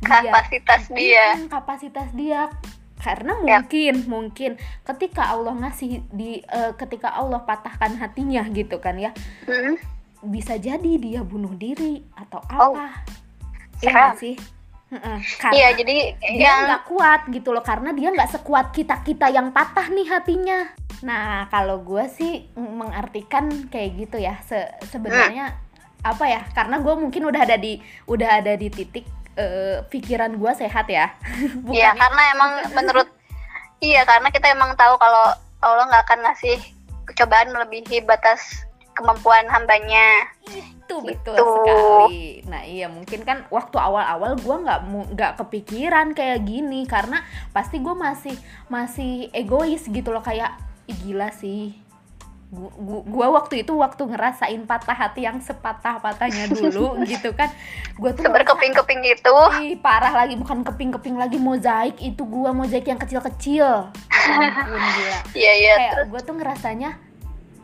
Kapasitas 0.03 0.91
dia. 0.91 1.39
Mm, 1.39 1.47
kapasitas 1.47 2.09
dia 2.11 2.51
karena 2.99 3.35
Ya. 3.43 3.59
mungkin 3.59 3.95
mungkin 4.07 4.51
ketika 4.83 5.31
Allah 5.31 5.55
ngasih 5.59 6.07
di 6.11 6.39
eh, 6.43 6.73
ketika 6.75 7.11
Allah 7.11 7.43
patahkan 7.43 7.99
hatinya 7.99 8.47
gitu 8.51 8.79
kan 8.79 8.95
ya 8.95 9.11
Hmm. 9.43 9.75
bisa 10.23 10.55
jadi 10.55 10.93
dia 10.99 11.23
bunuh 11.23 11.51
diri 11.53 12.03
atau 12.15 12.39
Oh. 12.51 12.75
apa 12.75 13.03
Serem. 13.79 13.91
nggak 13.91 14.15
sih 14.19 14.35
karena 15.41 15.55
Iya 15.57 15.69
jadi 15.81 15.97
dia 16.21 16.37
yang 16.45 16.59
nggak 16.69 16.85
kuat 16.85 17.21
gitu 17.33 17.49
loh 17.55 17.65
karena 17.65 17.97
dia 17.97 18.13
nggak 18.13 18.33
sekuat 18.37 18.77
kita 18.77 19.01
kita 19.01 19.33
yang 19.33 19.49
patah 19.55 19.89
nih 19.89 20.07
hatinya. 20.09 20.69
Nah 21.01 21.49
kalau 21.49 21.81
gue 21.81 22.05
sih 22.13 22.53
mengartikan 22.57 23.49
kayak 23.73 23.91
gitu 23.97 24.17
ya 24.21 24.37
Se- 24.45 24.73
sebenarnya 24.93 25.57
apa 26.03 26.25
ya 26.27 26.43
karena 26.53 26.83
gue 26.83 26.95
mungkin 26.99 27.23
udah 27.31 27.41
ada 27.47 27.57
di 27.57 27.79
udah 28.11 28.43
ada 28.43 28.53
di 28.59 28.69
titik 28.69 29.07
uh, 29.39 29.87
pikiran 29.89 30.37
gue 30.37 30.53
sehat 30.53 30.87
ya. 30.93 31.15
Iya 31.77 31.97
karena 31.97 32.23
emang 32.37 32.51
menurut 32.77 33.09
iya 33.81 34.05
karena 34.05 34.29
kita 34.29 34.53
emang 34.53 34.77
tahu 34.77 35.01
kalau 35.01 35.33
Allah 35.63 35.89
nggak 35.89 36.05
akan 36.05 36.21
ngasih 36.27 36.59
cobaan 37.17 37.55
melebihi 37.55 38.03
batas 38.05 38.67
kemampuan 39.03 39.51
hambanya. 39.51 40.31
Itu 40.47 41.03
betul 41.03 41.35
gitu. 41.35 41.47
sekali. 41.59 42.47
Nah 42.47 42.63
iya 42.63 42.87
mungkin 42.87 43.27
kan 43.27 43.45
waktu 43.51 43.77
awal-awal 43.77 44.39
gue 44.39 44.57
nggak 44.63 44.81
nggak 45.19 45.33
kepikiran 45.43 46.15
kayak 46.15 46.47
gini 46.47 46.87
karena 46.87 47.27
pasti 47.51 47.83
gue 47.83 47.95
masih 47.99 48.39
masih 48.71 49.27
egois 49.35 49.83
gitu 49.91 50.15
loh 50.15 50.23
kayak 50.23 50.55
gila 51.03 51.35
sih. 51.35 51.75
Gua 53.09 53.33
waktu 53.33 53.65
itu 53.65 53.73
waktu 53.73 54.13
ngerasain 54.13 54.69
patah 54.69 54.93
hati 54.93 55.25
yang 55.25 55.41
sepatah 55.41 55.97
patahnya 56.05 56.53
dulu 56.53 57.01
gitu 57.09 57.33
kan 57.33 57.49
gua 57.97 58.13
tuh 58.13 58.29
berkeping-keping 58.29 59.01
gitu 59.09 59.33
ih 59.65 59.81
parah 59.81 60.13
lagi 60.13 60.37
bukan 60.37 60.61
keping-keping 60.61 61.17
lagi 61.17 61.41
mozaik 61.41 61.97
itu 61.97 62.21
gua 62.29 62.53
mozaik 62.53 62.85
yang 62.85 63.01
kecil-kecil. 63.01 63.89
Ya 63.89 64.53
ampun 64.53 64.85
gila. 64.85 65.19
Iya 65.41 65.53
iya 65.57 65.75
kayak 65.81 66.13
gua 66.13 66.21
tuh 66.21 66.37
ngerasanya 66.37 66.91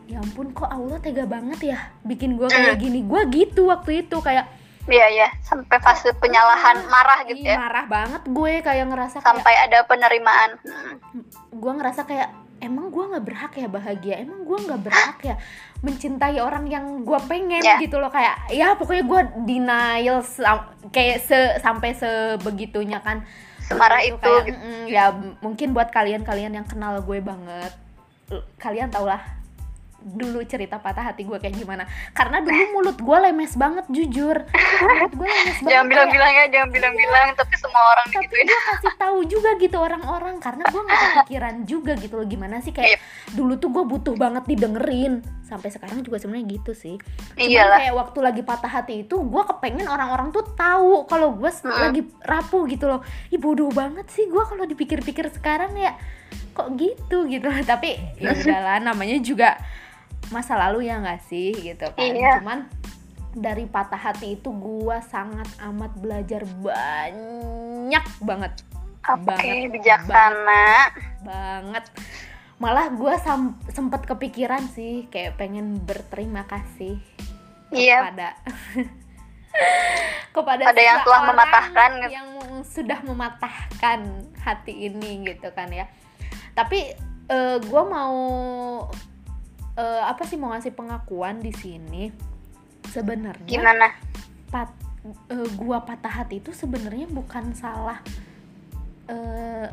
ya 0.09 0.17
ampun 0.17 0.49
kok 0.57 0.65
Allah 0.65 0.97
tega 0.97 1.29
banget 1.29 1.77
ya 1.77 1.79
bikin 2.01 2.33
gue 2.33 2.49
kayak 2.49 2.81
mm. 2.81 2.81
gini 2.81 2.99
gue 3.05 3.21
gitu 3.29 3.69
waktu 3.69 4.05
itu 4.05 4.17
kayak 4.17 4.49
Iya 4.89 5.07
ya, 5.13 5.29
sampai 5.45 5.77
fase 5.85 6.09
penyalahan 6.17 6.81
marah 6.89 7.21
gitu 7.29 7.45
ya. 7.45 7.61
Marah 7.61 7.85
banget 7.85 8.25
gue 8.25 8.53
kayak 8.65 8.89
ngerasa 8.89 9.21
sampai 9.21 9.45
kayak, 9.45 9.61
ada 9.69 9.79
penerimaan. 9.85 10.57
Gue 11.53 11.71
ngerasa 11.77 12.09
kayak 12.09 12.33
emang 12.57 12.89
gue 12.89 13.05
nggak 13.05 13.21
berhak 13.21 13.53
ya 13.53 13.69
bahagia, 13.69 14.15
emang 14.25 14.41
gue 14.49 14.57
nggak 14.57 14.81
berhak 14.81 15.17
ya 15.21 15.35
mencintai 15.85 16.41
orang 16.41 16.65
yang 16.65 17.05
gue 17.05 17.19
pengen 17.29 17.61
yeah. 17.61 17.77
gitu 17.77 18.01
loh 18.01 18.09
kayak 18.09 18.49
ya 18.49 18.73
pokoknya 18.75 19.05
gue 19.05 19.21
denial 19.45 20.25
kayak 20.89 21.21
se 21.21 21.37
sampai 21.61 21.93
sebegitunya 21.93 22.97
kan. 23.05 23.21
Semarah 23.61 24.01
itu. 24.01 24.17
Kayak, 24.17 24.43
gitu. 24.49 24.57
mm, 24.57 24.83
ya 24.89 25.13
mungkin 25.45 25.77
buat 25.77 25.93
kalian-kalian 25.93 26.57
yang 26.57 26.65
kenal 26.65 26.97
gue 27.05 27.21
banget, 27.21 27.77
kalian 28.57 28.89
tau 28.89 29.05
lah 29.05 29.38
dulu 29.99 30.39
cerita 30.47 30.79
patah 30.79 31.11
hati 31.11 31.27
gue 31.27 31.37
kayak 31.37 31.55
gimana. 31.59 31.83
Karena 32.15 32.39
dulu 32.39 32.63
mulut 32.79 32.97
gue 32.97 33.17
lemes 33.29 33.53
banget 33.59 33.85
jujur. 33.91 34.37
Mulut 34.83 35.13
gue 35.13 35.27
lemes 35.27 35.59
banget. 35.59 35.71
Jangan 35.75 35.87
bilang-bilang 35.91 36.31
ya 36.33 36.45
jangan 36.49 36.69
bilang-bilang 36.71 37.27
tapi 37.35 37.55
semua 37.59 37.83
orang 37.95 38.07
tapi 38.09 38.23
gitu 38.25 38.35
gue 38.47 38.61
kasih 38.71 38.93
tahu 38.95 39.19
juga 39.27 39.49
gitu 39.59 39.77
orang-orang 39.79 40.35
karena 40.39 40.63
gue 40.67 40.81
nggak 40.81 40.99
kepikiran 41.03 41.55
juga 41.67 41.93
gitu 41.99 42.13
loh 42.19 42.27
gimana 42.27 42.55
sih 42.63 42.71
kayak 42.71 42.97
yep. 42.97 43.01
dulu 43.35 43.53
tuh 43.59 43.69
gue 43.71 43.83
butuh 43.83 44.15
banget 44.15 44.43
didengerin. 44.47 45.21
Sampai 45.49 45.73
sekarang 45.73 46.05
juga 46.05 46.21
sebenarnya 46.21 46.45
gitu 46.61 46.71
sih. 46.77 46.95
Cuman 47.33 47.81
kayak 47.81 47.95
waktu 47.97 48.19
lagi 48.21 48.41
patah 48.45 48.69
hati 48.69 49.07
itu 49.07 49.17
gue 49.17 49.43
kepengen 49.49 49.89
orang-orang 49.89 50.29
tuh 50.29 50.45
tahu 50.53 51.09
kalau 51.09 51.33
gue 51.33 51.49
hmm. 51.49 51.73
lagi 51.73 52.01
rapuh 52.21 52.63
gitu 52.69 52.85
loh. 52.85 53.01
Ih 53.33 53.41
bodoh 53.41 53.73
banget 53.73 54.05
sih 54.13 54.29
gue 54.29 54.43
kalau 54.45 54.63
dipikir-pikir 54.69 55.27
sekarang 55.33 55.73
ya. 55.73 55.97
Kok 56.53 56.75
gitu 56.75 57.25
gitu 57.25 57.49
tapi 57.63 57.97
ya 58.19 58.35
udahlah 58.35 58.77
namanya 58.83 59.17
juga 59.23 59.57
masa 60.29 60.57
lalu 60.57 60.89
ya 60.89 61.01
nggak 61.01 61.21
sih 61.25 61.53
gitu 61.53 61.89
kan 61.93 62.13
iya. 62.13 62.41
cuman 62.41 62.69
dari 63.33 63.69
patah 63.69 63.97
hati 63.97 64.37
itu 64.37 64.49
gua 64.49 65.01
sangat 65.05 65.45
amat 65.61 65.93
belajar 66.01 66.45
banyak 66.61 68.05
banget 68.21 68.53
Oke, 69.09 69.25
banget 69.25 69.73
bijaksana 69.73 70.91
banget, 71.23 71.25
banget 71.25 71.85
malah 72.59 72.91
gue 72.91 73.15
sempet 73.71 74.03
kepikiran 74.03 74.67
sih 74.75 75.07
kayak 75.07 75.39
pengen 75.39 75.79
berterima 75.79 76.43
kasih 76.43 76.99
iya. 77.71 78.03
kepada 78.03 78.29
kepada 80.35 80.63
ada 80.67 80.81
yang 80.83 80.99
telah 81.07 81.21
mematahkan 81.31 81.91
gitu. 82.03 82.11
yang 82.11 82.29
sudah 82.67 82.99
mematahkan 83.07 83.99
hati 84.43 84.91
ini 84.91 85.23
gitu 85.31 85.47
kan 85.55 85.71
ya 85.71 85.87
tapi 86.51 86.91
uh, 87.31 87.55
eh, 87.55 87.57
gue 87.63 87.83
mau 87.87 88.19
uh, 89.79 90.03
apa 90.11 90.27
sih 90.27 90.35
mau 90.35 90.51
ngasih 90.51 90.75
pengakuan 90.75 91.39
di 91.39 91.55
sini? 91.55 92.11
Sebenarnya 92.91 93.47
gimana? 93.47 93.87
pat 94.49 94.73
uh, 95.31 95.47
gua 95.55 95.85
patah 95.85 96.11
hati 96.11 96.43
itu 96.43 96.51
sebenarnya 96.51 97.05
bukan 97.07 97.53
salah 97.53 98.01
uh, 99.07 99.69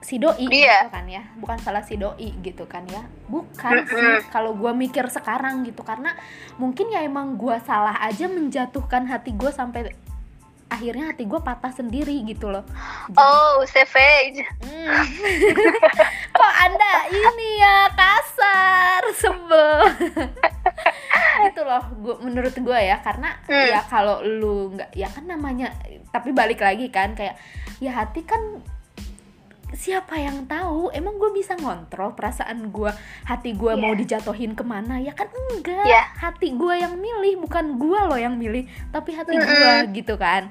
si 0.00 0.16
doi 0.18 0.48
yeah. 0.48 0.84
gitu 0.84 0.92
kan 0.92 1.04
ya. 1.08 1.22
Bukan 1.40 1.58
salah 1.62 1.82
si 1.86 1.94
doi 1.96 2.28
gitu 2.44 2.64
kan 2.68 2.84
ya. 2.90 3.06
Bukan 3.30 3.86
sih 3.88 4.28
kalau 4.28 4.56
gue 4.56 4.72
mikir 4.72 5.06
sekarang 5.08 5.62
gitu. 5.64 5.80
Karena 5.84 6.12
mungkin 6.60 6.92
ya 6.92 7.04
emang 7.04 7.36
gue 7.36 7.56
salah 7.64 7.96
aja 8.02 8.26
menjatuhkan 8.26 9.06
hati 9.08 9.36
gue 9.36 9.52
sampai 9.52 9.92
akhirnya 10.70 11.10
hati 11.10 11.26
gue 11.26 11.40
patah 11.42 11.74
sendiri 11.74 12.22
gitu 12.24 12.46
loh 12.46 12.62
Jadi, 13.10 13.18
oh 13.18 13.60
savage 13.66 14.40
hmm. 14.62 15.04
kok 16.38 16.54
anda 16.62 16.92
ini 17.10 17.48
ya 17.58 17.90
kasar 17.92 19.02
sebel 19.18 19.78
gitu 21.50 21.60
loh 21.66 21.82
gua, 21.98 22.16
menurut 22.22 22.54
gue 22.54 22.78
ya 22.78 23.02
karena 23.02 23.34
hmm. 23.50 23.66
ya 23.74 23.80
kalau 23.90 24.22
lu 24.22 24.72
nggak 24.78 24.94
ya 24.94 25.10
kan 25.10 25.26
namanya 25.26 25.74
tapi 26.14 26.30
balik 26.30 26.62
lagi 26.62 26.86
kan 26.88 27.18
kayak 27.18 27.34
ya 27.82 27.90
hati 27.90 28.22
kan 28.22 28.62
siapa 29.70 30.18
yang 30.18 30.50
tahu 30.50 30.90
emang 30.90 31.14
gue 31.18 31.30
bisa 31.30 31.54
ngontrol 31.54 32.18
perasaan 32.18 32.74
gue 32.74 32.90
hati 33.26 33.54
gue 33.54 33.72
yeah. 33.74 33.80
mau 33.80 33.94
dijatuhin 33.94 34.58
ke 34.58 34.66
mana 34.66 34.98
ya 34.98 35.14
kan 35.14 35.30
enggak 35.30 35.86
yeah. 35.86 36.10
hati 36.18 36.54
gue 36.58 36.74
yang 36.74 36.98
milih 36.98 37.46
bukan 37.46 37.78
gue 37.78 38.00
loh 38.10 38.18
yang 38.18 38.34
milih 38.34 38.66
tapi 38.90 39.14
hati 39.14 39.38
mm 39.38 39.42
-hmm. 39.42 39.50
gue 39.54 39.74
gitu 40.02 40.14
kan 40.18 40.50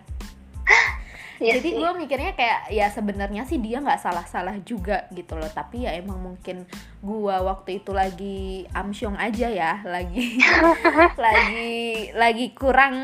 Iya 1.40 1.64
jadi 1.64 1.80
gue 1.80 1.92
mikirnya 2.04 2.36
kayak 2.36 2.68
ya 2.68 2.92
sebenarnya 2.92 3.48
sih 3.48 3.64
dia 3.64 3.80
nggak 3.80 4.04
salah-salah 4.04 4.60
juga 4.68 5.08
gitu 5.16 5.40
loh. 5.40 5.48
Tapi 5.48 5.88
ya 5.88 5.96
emang 5.96 6.20
mungkin 6.20 6.68
gue 7.00 7.36
waktu 7.40 7.80
itu 7.80 7.96
lagi 7.96 8.68
amsyong 8.76 9.16
aja 9.16 9.48
ya 9.48 9.80
lagi 9.88 10.36
lagi 11.26 12.12
lagi 12.12 12.52
kurang 12.52 12.96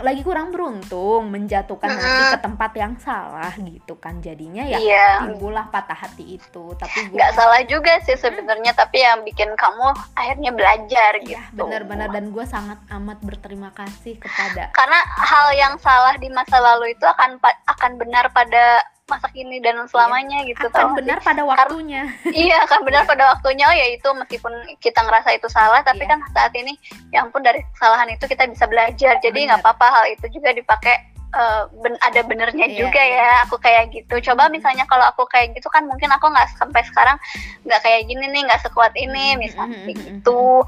lagi 0.00 0.22
kurang 0.24 0.52
beruntung 0.52 1.28
menjatuhkan 1.32 1.92
mm 1.92 1.98
-hmm. 1.98 2.06
hati 2.08 2.22
ke 2.32 2.38
tempat 2.44 2.72
yang 2.76 2.94
salah 3.00 3.52
gitu 3.56 3.94
kan. 4.00 4.20
Jadinya 4.20 4.64
ya 4.64 4.78
yeah. 4.80 5.14
timbullah 5.24 5.68
patah 5.68 5.96
hati 5.96 6.40
itu. 6.40 6.64
Tapi 6.76 7.12
nggak 7.12 7.32
salah 7.36 7.60
juga 7.64 7.98
sih 8.04 8.16
sebenarnya 8.16 8.72
tapi 8.76 9.00
yang 9.00 9.22
bikin 9.24 9.52
kamu 9.56 9.86
akhirnya 10.12 10.50
belajar 10.52 11.12
iya, 11.22 11.48
gitu. 11.48 11.64
benar-benar 11.64 12.08
dan 12.12 12.30
gue 12.30 12.44
sangat 12.46 12.78
amat 12.92 13.18
berterima 13.22 13.70
kasih 13.72 14.16
kepada 14.20 14.70
karena 14.72 15.00
hal 15.20 15.46
yang 15.54 15.74
salah 15.80 16.14
di 16.16 16.28
masa 16.32 16.58
lalu 16.58 16.92
itu 16.92 17.04
akan 17.04 17.40
akan 17.66 17.92
benar 18.00 18.30
pada 18.32 18.82
masa 19.06 19.30
kini 19.30 19.62
dan 19.62 19.78
selamanya 19.86 20.42
iya. 20.42 20.50
gitu 20.50 20.66
akan 20.66 20.98
benar 20.98 21.22
pada 21.22 21.46
waktunya. 21.46 22.10
Iya 22.34 22.58
akan 22.66 22.80
benar 22.82 23.06
pada 23.06 23.24
waktunya. 23.30 23.64
Oh, 23.70 23.74
ya 23.74 23.86
itu 23.94 24.08
meskipun 24.10 24.50
kita 24.82 24.98
ngerasa 25.06 25.30
itu 25.38 25.46
salah 25.46 25.78
tapi 25.86 26.02
iya. 26.02 26.10
kan 26.10 26.18
saat 26.34 26.52
ini 26.58 26.74
yang 27.14 27.30
pun 27.30 27.46
dari 27.46 27.62
kesalahan 27.70 28.10
itu 28.10 28.26
kita 28.26 28.50
bisa 28.50 28.66
belajar. 28.66 29.22
Jadi 29.22 29.46
nggak 29.46 29.62
apa-apa 29.62 29.86
hal 29.94 30.04
itu 30.10 30.26
juga 30.34 30.50
dipakai 30.50 31.06
uh, 31.38 31.70
ben 31.86 31.94
ada 32.02 32.20
benernya 32.26 32.66
iya, 32.66 32.78
juga 32.82 32.98
iya. 32.98 33.22
ya 33.22 33.30
aku 33.46 33.56
kayak 33.62 33.94
gitu. 33.94 34.18
Coba 34.26 34.50
misalnya 34.50 34.82
kalau 34.90 35.06
aku 35.06 35.22
kayak 35.30 35.54
gitu 35.54 35.70
kan 35.70 35.86
mungkin 35.86 36.10
aku 36.10 36.26
nggak 36.26 36.58
sampai 36.58 36.82
sekarang 36.82 37.14
nggak 37.62 37.80
kayak 37.86 38.10
gini 38.10 38.26
nih 38.26 38.42
nggak 38.42 38.62
sekuat 38.66 38.90
ini 38.98 39.38
misalnya 39.38 39.86
gitu. 39.86 40.66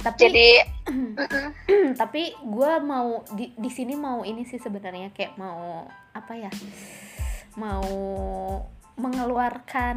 tapi 0.00 0.16
jadi 0.16 0.48
tapi 2.00 2.32
gue 2.40 2.72
mau 2.80 3.20
di 3.36 3.52
di 3.52 3.68
sini 3.68 3.92
mau 3.92 4.24
ini 4.24 4.48
sih 4.48 4.56
sebenarnya 4.56 5.12
kayak 5.12 5.36
mau 5.36 5.84
apa 6.16 6.40
ya 6.40 6.48
mau 7.60 7.92
mengeluarkan 8.96 9.96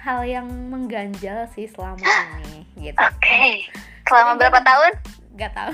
hal 0.00 0.20
yang 0.24 0.48
mengganjal 0.68 1.48
sih 1.52 1.68
selama 1.68 2.04
ini 2.44 2.64
gitu. 2.76 2.96
Oke. 2.96 3.16
Okay. 3.20 3.52
Selama 4.08 4.36
berapa 4.36 4.60
tahun? 4.60 4.92
Gak 5.36 5.52
tahu. 5.56 5.72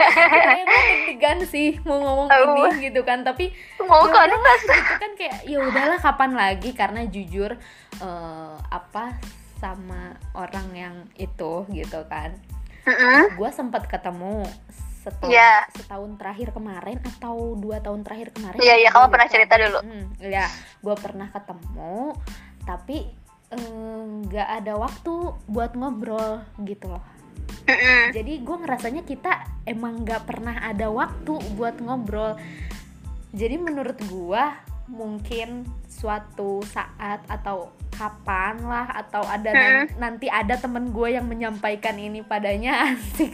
Emang 0.58 0.82
deg-degan 0.90 1.38
sih 1.46 1.78
mau 1.86 2.02
ngomong 2.02 2.28
oh. 2.30 2.66
ini 2.66 2.90
gitu 2.90 3.06
kan, 3.06 3.22
tapi 3.22 3.54
mau 3.86 4.06
kan 4.10 4.30
itu 4.30 4.94
kan 4.98 5.12
kayak 5.14 5.38
ya 5.46 5.58
udahlah 5.62 5.98
kapan 6.02 6.32
lagi 6.34 6.74
karena 6.74 7.06
jujur 7.06 7.54
uh, 8.02 8.56
apa 8.74 9.14
sama 9.62 10.18
orang 10.34 10.68
yang 10.74 10.96
itu 11.14 11.66
gitu 11.70 12.00
kan. 12.10 12.34
Mm 12.88 12.94
-hmm. 12.94 13.20
Gue 13.38 13.50
sempat 13.54 13.86
ketemu 13.86 14.42
setahun 15.04 15.28
yeah. 15.28 15.68
setahun 15.76 16.16
terakhir 16.16 16.48
kemarin 16.56 16.98
atau 17.04 17.52
dua 17.60 17.84
tahun 17.84 18.00
terakhir 18.00 18.32
kemarin 18.32 18.58
iya 18.64 18.72
yeah, 18.72 18.76
iya 18.80 18.84
yeah, 18.88 18.92
kamu 18.96 19.06
pernah 19.12 19.28
cerita 19.28 19.54
dulu 19.60 19.80
hmm, 19.84 20.04
ya 20.24 20.46
gue 20.80 20.96
pernah 20.96 21.28
ketemu 21.28 21.96
tapi 22.64 22.96
nggak 24.24 24.48
um, 24.48 24.56
ada 24.64 24.72
waktu 24.80 25.14
buat 25.46 25.72
ngobrol 25.76 26.42
gitu 26.64 26.88
loh 26.88 27.04
mm 27.68 27.76
-hmm. 27.76 28.02
jadi 28.16 28.32
gue 28.40 28.56
ngerasanya 28.64 29.02
kita 29.04 29.32
emang 29.68 30.02
nggak 30.02 30.24
pernah 30.24 30.64
ada 30.64 30.88
waktu 30.88 31.36
buat 31.54 31.76
ngobrol 31.84 32.40
jadi 33.36 33.60
menurut 33.60 34.00
gue 34.08 34.44
mungkin 34.88 35.64
suatu 35.88 36.60
saat 36.68 37.24
atau 37.28 37.72
kapan 37.94 38.58
lah 38.60 38.86
atau 38.92 39.22
ada 39.22 39.46
Hmm. 39.46 39.62
nan- 39.86 39.90
nanti 39.96 40.26
ada 40.26 40.54
temen 40.54 40.90
gue 40.90 41.08
yang 41.10 41.24
menyampaikan 41.24 41.94
ini 41.96 42.20
padanya 42.20 42.72
asik 42.90 43.30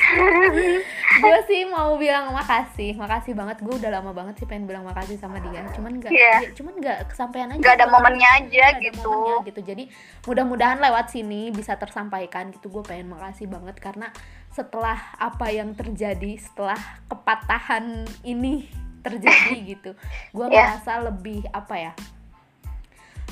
gue 1.23 1.39
sih 1.45 1.65
mau 1.65 1.97
bilang 1.97 2.31
makasih 2.31 2.95
makasih 2.95 3.33
banget 3.33 3.59
gue 3.59 3.75
udah 3.75 3.91
lama 3.91 4.13
banget 4.13 4.37
sih 4.37 4.47
pengen 4.47 4.65
bilang 4.65 4.83
makasih 4.83 5.17
sama 5.17 5.41
dia 5.41 5.65
cuman 5.71 5.97
nggak 5.97 6.11
Iya. 6.11 6.35
ya, 6.39 6.53
cuman 6.53 6.73
nggak 6.77 6.99
kesampaian 7.09 7.49
aja 7.49 7.59
Nggak 7.59 7.73
ada 7.73 7.81
Nggak 7.81 7.95
momennya 7.97 8.29
aja 8.31 8.47
nggak 8.47 8.77
ada 8.77 8.85
gitu. 8.87 9.11
momennya 9.11 9.45
gitu 9.45 9.61
jadi 9.63 9.85
mudah-mudahan 10.23 10.79
lewat 10.79 11.07
sini 11.09 11.51
bisa 11.51 11.75
tersampaikan 11.75 12.49
gitu 12.51 12.69
gue 12.69 12.83
pengen 12.83 13.09
makasih 13.09 13.47
banget 13.47 13.77
karena 13.77 14.13
setelah 14.51 14.99
apa 15.17 15.47
yang 15.49 15.73
terjadi 15.73 16.37
setelah 16.37 16.79
kepatahan 17.07 17.85
ini 18.23 18.69
terjadi 19.01 19.57
gitu 19.73 19.91
gue 20.31 20.47
Iya. 20.47 20.77
merasa 20.77 20.93
lebih 21.01 21.41
apa 21.49 21.75
ya 21.75 21.93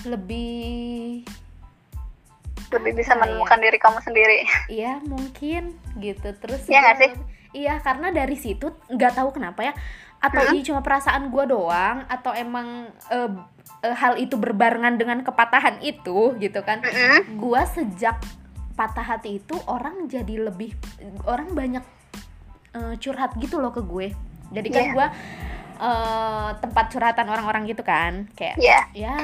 lebih 0.05 1.25
lebih 2.69 2.93
bisa 2.95 3.13
ya? 3.13 3.19
menemukan 3.19 3.59
diri 3.59 3.79
kamu 3.79 3.99
sendiri 3.99 4.39
Iya 4.69 5.01
mungkin 5.03 5.73
gitu 5.97 6.29
terus 6.37 6.69
Iya 6.69 6.79
nggak 6.83 6.97
sih? 6.99 7.13
iya 7.57 7.81
karena 7.81 8.13
dari 8.13 8.37
situ 8.37 8.69
nggak 8.87 9.13
tahu 9.15 9.33
kenapa 9.33 9.65
ya 9.65 9.75
atau 10.19 10.43
Hmm. 10.43 10.53
ini 10.53 10.61
cuma 10.61 10.83
perasaan 10.83 11.31
gue 11.31 11.45
doang 11.47 12.05
atau 12.05 12.31
emang 12.31 12.91
eh, 13.09 13.31
eh, 13.81 13.97
hal 13.97 14.15
itu 14.15 14.35
berbarengan 14.35 14.95
dengan 14.95 15.23
kepatahan 15.23 15.81
itu 15.81 16.37
gitu 16.37 16.61
kan 16.61 16.83
Mm-mm. 16.83 17.39
gue 17.39 17.63
sejak 17.73 18.21
patah 18.75 19.07
hati 19.09 19.39
itu 19.39 19.57
orang 19.65 20.07
jadi 20.07 20.45
lebih 20.45 20.77
orang 21.25 21.51
banyak 21.51 21.85
eh, 22.75 22.95
curhat 22.99 23.33
gitu 23.37 23.57
loh 23.57 23.71
ke 23.71 23.81
gue 23.81 24.13
jadi 24.51 24.69
kan 24.69 24.85
Iya. 24.85 24.93
gue 24.93 25.07
eh, 25.79 26.51
tempat 26.57 26.85
curhatan 26.89 27.27
orang-orang 27.27 27.65
gitu 27.65 27.81
kan 27.81 28.27
kayak 28.33 28.59
Iya. 28.59 28.81
ya 28.93 29.17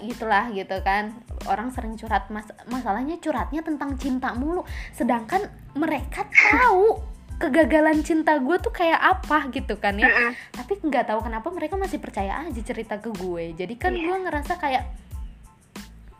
gitulah 0.00 0.48
gitu 0.48 0.80
kan 0.80 1.12
orang 1.44 1.68
sering 1.68 1.94
curhat 1.94 2.26
mas 2.28 2.44
masalahnya 2.64 3.16
curhatnya 3.16 3.60
tentang 3.60 3.94
cinta 3.96 4.32
mulu 4.32 4.64
sedangkan 4.90 5.44
mereka 5.72 6.24
tahu 6.26 6.98
kegagalan 7.34 8.00
cinta 8.00 8.38
gue 8.38 8.56
tuh 8.56 8.70
kayak 8.70 8.96
apa 8.98 9.50
gitu 9.50 9.74
kan 9.76 9.94
ya 9.94 10.06
Mm-mm. 10.06 10.32
tapi 10.52 10.78
nggak 10.78 11.06
tahu 11.06 11.20
kenapa 11.20 11.50
mereka 11.50 11.74
masih 11.74 11.98
percaya 11.98 12.40
aja 12.40 12.60
cerita 12.62 12.96
ke 12.96 13.10
gue 13.10 13.52
jadi 13.52 13.74
kan 13.74 13.90
Iya. 13.90 14.04
gue 14.04 14.16
ngerasa 14.22 14.52
kayak 14.56 14.84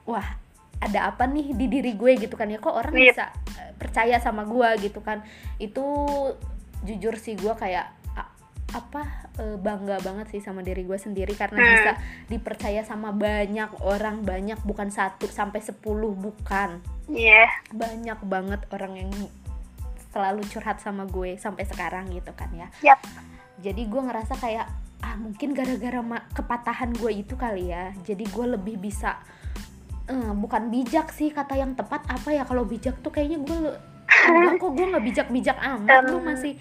wah 0.03 0.27
ada 0.83 1.07
apa 1.07 1.25
nih 1.25 1.55
di 1.55 1.71
diri 1.71 1.95
gue 1.95 2.19
gitu 2.19 2.35
kan 2.35 2.51
ya 2.51 2.59
kok 2.59 2.75
orang 2.75 2.91
Yep. 2.91 3.05
bisa 3.07 3.25
eh, 3.55 3.71
percaya 3.73 4.19
sama 4.19 4.43
gue 4.43 4.69
gitu 4.83 4.99
kan 4.99 5.23
itu 5.57 5.85
jujur 6.83 7.15
sih 7.15 7.39
gue 7.39 7.55
kayak 7.55 7.87
apa 8.73 9.03
eh, 9.37 9.57
bangga 9.57 10.01
banget 10.01 10.33
sih 10.33 10.41
sama 10.41 10.61
diri 10.61 10.83
gue 10.83 10.97
sendiri 10.97 11.33
karena 11.33 11.57
Hmm. 11.57 11.73
bisa 11.73 11.93
dipercaya 12.27 12.83
sama 12.83 13.13
banyak 13.13 13.85
orang 13.85 14.25
banyak 14.25 14.57
bukan 14.63 14.89
satu 14.89 15.29
sampai 15.29 15.61
sepuluh 15.61 16.13
bukan 16.13 16.81
Iya. 17.07 17.49
banyak 17.71 18.19
banget 18.25 18.61
orang 18.71 18.97
yang 18.97 19.11
selalu 20.11 20.45
curhat 20.47 20.77
sama 20.79 21.05
gue 21.05 21.37
sampai 21.37 21.65
sekarang 21.65 22.09
gitu 22.11 22.33
kan 22.33 22.53
ya 22.53 22.69
Yap. 22.85 23.01
jadi 23.61 23.83
gue 23.83 24.03
ngerasa 24.03 24.37
kayak 24.37 24.69
ah 25.03 25.17
mungkin 25.17 25.53
gara-gara 25.53 25.99
kepatahan 26.31 26.93
gue 26.95 27.13
itu 27.13 27.35
kali 27.35 27.73
ya 27.73 27.93
jadi 28.01 28.25
gue 28.25 28.47
lebih 28.55 28.77
bisa 28.79 29.17
eh, 30.07 30.33
bukan 30.33 30.69
bijak 30.69 31.11
sih 31.11 31.29
kata 31.29 31.57
yang 31.57 31.73
tepat 31.73 32.05
apa 32.07 32.29
ya 32.29 32.45
kalau 32.45 32.65
bijak 32.65 33.01
tuh 33.01 33.09
kayaknya 33.09 33.41
gue 33.41 33.59
kok 34.57 34.71
gue 34.71 34.87
nggak 34.87 35.05
bijak-bijak 35.05 35.57
amat 35.59 36.05
lu 36.07 36.21
Em, 36.21 36.25
masih 36.25 36.53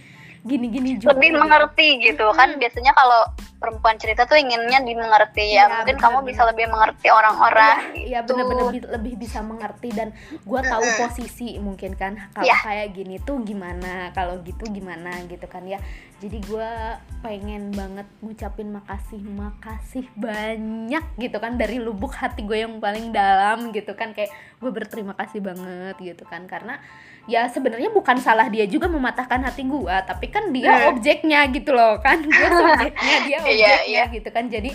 gini-gini 0.41 0.97
juga. 0.97 1.13
Lebih 1.13 1.31
mengerti 1.35 1.87
gitu. 2.01 2.25
Kan 2.33 2.49
Mm-mm. 2.49 2.61
biasanya 2.61 2.91
kalau 2.91 3.21
perempuan 3.55 3.93
cerita 3.95 4.25
tuh 4.25 4.35
inginnya 4.35 4.81
dimengerti. 4.81 5.53
Iya, 5.53 5.69
ya 5.69 5.71
mungkin 5.71 5.95
benar, 5.95 6.03
kamu 6.03 6.17
bisa 6.25 6.41
lebih 6.43 6.65
mengerti 6.65 7.07
orang-orang 7.07 7.77
Iya 7.93 8.19
gitu. 8.19 8.33
bener-bener 8.33 8.65
bi- 8.71 8.89
lebih 8.89 9.13
bisa 9.15 9.39
mengerti 9.39 9.89
dan 9.91 10.09
gue 10.41 10.61
tahu 10.63 10.81
posisi 10.97 11.55
mungkin 11.57 11.93
kan. 11.93 12.17
Kalau 12.31 12.41
Iya. 12.41 12.57
kayak 12.59 12.87
gini 12.91 13.15
tuh 13.17 13.37
gimana 13.41 14.09
kalau 14.11 14.41
gitu 14.41 14.65
gimana 14.67 15.13
gitu 15.25 15.45
kan 15.45 15.61
ya 15.63 15.77
jadi 16.21 16.37
gue 16.39 16.71
pengen 17.19 17.73
banget 17.73 18.05
ngucapin 18.21 18.69
makasih 18.69 19.17
makasih 19.25 20.05
banyak 20.13 21.01
gitu 21.17 21.37
kan 21.37 21.57
dari 21.57 21.77
lubuk 21.77 22.13
hati 22.13 22.45
gue 22.45 22.61
yang 22.61 22.77
paling 22.77 23.09
dalam 23.09 23.73
gitu 23.73 23.93
kan 23.93 24.13
kayak 24.13 24.29
gue 24.57 24.69
berterima 24.69 25.17
kasih 25.17 25.41
banget 25.41 25.97
gitu 25.97 26.21
kan 26.23 26.45
karena 26.45 26.77
ya 27.25 27.45
sebenarnya 27.45 27.89
bukan 27.89 28.17
salah 28.17 28.45
dia 28.47 28.65
juga 28.65 28.85
mematahkan 28.85 29.41
hati 29.41 29.65
gue 29.65 29.95
tapi 30.05 30.29
kan 30.29 30.49
dia 30.49 30.69
Hmm. 30.71 30.93
objeknya 30.93 31.49
gitu 31.49 31.73
loh 31.73 31.97
kan 31.97 32.21
gue 32.21 32.29
subjeknya 32.59 33.15
dia 33.21 33.29
Iya, 33.29 33.39
objeknya 33.41 33.73
iya. 33.83 34.03
gitu 34.07 34.29
kan 34.29 34.45
jadi 34.45 34.69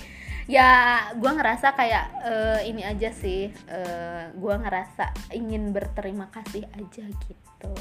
ya 0.46 0.70
gue 1.18 1.30
ngerasa 1.30 1.74
kayak 1.74 2.04
eh, 2.22 2.60
ini 2.70 2.86
aja 2.86 3.10
sih 3.10 3.50
eh, 3.50 4.24
gue 4.30 4.54
ngerasa 4.54 5.34
ingin 5.34 5.74
berterima 5.74 6.30
kasih 6.30 6.66
aja 6.74 7.04
gitu. 7.06 7.72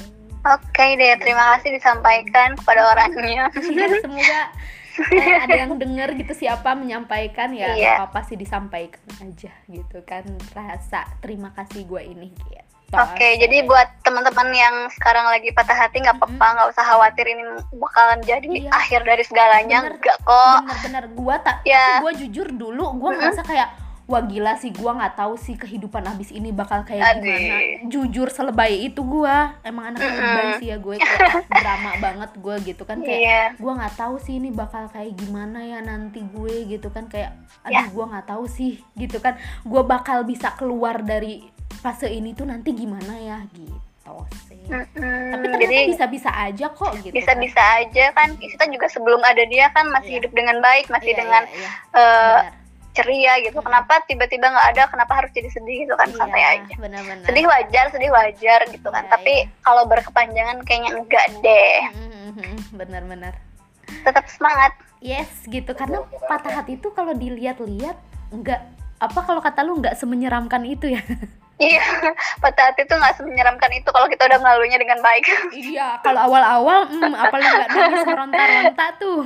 Oke 0.46 0.86
deh 0.98 1.14
terima 1.18 1.58
kasih 1.58 1.74
disampaikan 1.78 2.54
kepada 2.58 2.90
orangnya. 2.90 3.50
Semoga 4.02 4.42
eh, 5.14 5.36
ada 5.42 5.54
yang 5.54 5.76
denger 5.78 6.16
gitu 6.18 6.32
siapa 6.34 6.72
menyampaikan 6.74 7.52
ya 7.52 7.76
Iya. 7.76 7.76
nggak 7.76 7.94
apa-apa 8.00 8.20
sih 8.32 8.36
disampaikan 8.40 9.04
aja 9.22 9.52
gitu 9.68 9.98
kan 10.08 10.24
rasa 10.56 11.04
terima 11.20 11.52
kasih 11.52 11.84
gue 11.84 12.02
ini 12.02 12.32
gitu 12.32 12.65
Oke, 12.88 13.34
jadi 13.36 13.62
buat 13.62 13.98
teman-teman 14.00 14.48
yang 14.48 14.76
sekarang 14.90 15.26
lagi 15.26 15.50
patah 15.50 15.74
hati 15.76 15.98
nggak 15.98 16.16
apa-apa, 16.16 16.46
nggak 16.54 16.68
usah 16.70 16.84
khawatir 16.86 17.26
ini 17.26 17.42
bakalan 17.72 18.22
jadi 18.22 18.46
Iya. 18.46 18.70
akhir 18.70 19.00
dari 19.02 19.22
segalanya, 19.22 19.78
enggak 19.84 20.18
kok. 20.20 20.58
bener-bener 20.62 21.04
gue 21.10 21.36
tak 21.42 21.56
Ya. 21.62 21.98
gue 21.98 22.12
jujur 22.16 22.46
dulu 22.48 22.94
gue 22.96 23.10
ngerasa 23.12 23.42
kayak 23.42 23.68
wah 24.06 24.22
gila 24.22 24.54
sih 24.54 24.70
gue 24.70 24.86
nggak 24.86 25.18
tahu 25.18 25.34
sih 25.34 25.56
kehidupan 25.56 26.06
abis 26.06 26.30
ini 26.30 26.54
bakal 26.54 26.86
kayak 26.86 27.18
Aduh. 27.18 27.26
gimana 27.26 27.58
jujur 27.90 28.28
selebay 28.30 28.86
itu 28.86 29.02
gue 29.02 29.34
emang 29.60 29.90
anak 29.90 29.98
Mm-mm. 29.98 30.14
lebay 30.16 30.48
sih 30.56 30.66
ya 30.70 30.78
gue 30.78 30.94
drama 31.58 31.90
banget 31.98 32.30
gue 32.32 32.54
gitu 32.64 32.86
kan 32.86 33.02
kayak 33.02 33.18
Iya, 33.18 33.42
gue 33.58 33.72
nggak 33.72 33.98
tahu 33.98 34.14
sih 34.16 34.38
ini 34.38 34.54
bakal 34.54 34.86
kayak 34.88 35.10
gimana 35.12 35.58
ya 35.60 35.82
nanti 35.82 36.22
gue 36.22 36.70
gitu 36.70 36.86
kan 36.88 37.10
kayak 37.10 37.34
Ya. 37.66 37.82
aduh 37.82 37.90
gue 37.92 38.04
nggak 38.06 38.26
tahu 38.28 38.46
sih 38.46 38.78
gitu 38.94 39.18
kan 39.18 39.34
gue 39.66 39.82
bakal 39.82 40.22
bisa 40.22 40.54
keluar 40.54 41.02
dari 41.02 41.42
fase 41.76 42.08
ini 42.08 42.32
tuh 42.32 42.44
nanti 42.44 42.70
gimana 42.70 43.14
ya 43.14 43.38
gitu 43.50 43.76
sih 44.46 44.62
Mm-mm. 44.64 45.30
tapi 45.30 45.44
ternyata 45.44 45.62
jadi 45.66 45.76
bisa-bisa 45.88 46.30
aja 46.30 46.66
kok 46.68 46.94
gitu 46.96 47.10
kan. 47.10 47.16
bisa-bisa 47.16 47.62
aja 47.76 48.04
kan 48.12 48.28
kita 48.36 48.64
juga 48.66 48.86
sebelum 48.86 49.18
ada 49.20 49.42
dia 49.44 49.66
kan 49.68 49.86
masih 49.88 50.06
Iya. 50.08 50.18
hidup 50.20 50.32
dengan 50.32 50.56
baik, 50.60 50.86
masih 50.86 51.10
Iya, 51.10 51.18
dengan 51.18 51.42
iya, 51.44 51.58
iya. 51.58 51.70
eh, 51.92 52.38
Benar. 52.40 52.54
ceria 52.92 53.32
gitu. 53.40 53.58
Mm-mm. 53.58 53.66
Kenapa 53.66 53.94
tiba-tiba 54.02 54.46
nggak 54.48 54.68
ada? 54.70 54.82
Kenapa 54.86 55.12
harus 55.12 55.30
jadi 55.30 55.50
sedih 55.50 55.84
gitu 55.84 55.94
kan? 55.94 56.08
Santai 56.12 56.38
Iya, 56.38 56.50
aja. 56.56 56.74
benar-benar 56.76 57.26
Sedih 57.26 57.44
wajar, 57.44 57.84
sedih 57.90 58.10
wajar 58.10 58.60
gitu 58.68 58.88
kan. 58.88 59.04
Iya, 59.04 59.10
Tapi 59.10 59.34
iya. 59.36 59.50
kalau 59.60 59.82
berkepanjangan 59.84 60.56
kayaknya 60.62 60.90
enggak 60.94 61.26
deh. 61.36 61.78
Mhm, 61.92 62.54
benar-benar 62.72 63.34
Tetap 64.00 64.26
semangat. 64.28 64.72
yes 64.98 65.28
gitu 65.44 65.70
karena 65.72 66.00
patah 66.24 66.56
hati 66.56 66.74
itu 66.74 66.88
kalau 66.90 67.12
dilihat-lihat 67.12 67.98
nggak 68.32 68.60
apa 68.96 69.20
kalau 69.20 69.38
kata 69.38 69.60
lu 69.60 69.76
nggak 69.76 69.92
semenyeramkan 69.94 70.64
itu 70.64 70.88
ya 70.88 71.02
Iya, 71.56 71.80
patah 72.42 72.68
hati 72.68 72.84
tuh 72.84 72.94
nggak 72.94 73.16
menyeramkan 73.22 73.72
itu 73.72 73.88
kalau 73.88 74.04
kita 74.06 74.24
udah 74.24 74.36
melaluinya 74.36 74.76
dengan 74.76 75.00
baik. 75.00 75.24
iya 75.56 75.96
kalau 76.00 76.28
awal-awal 76.28 76.84
hmm, 76.84 77.12
apalagi 77.12 77.48
nggak 77.48 77.70
nangis 77.70 78.04
meronta-ronta 78.04 78.86
tuh 78.98 79.20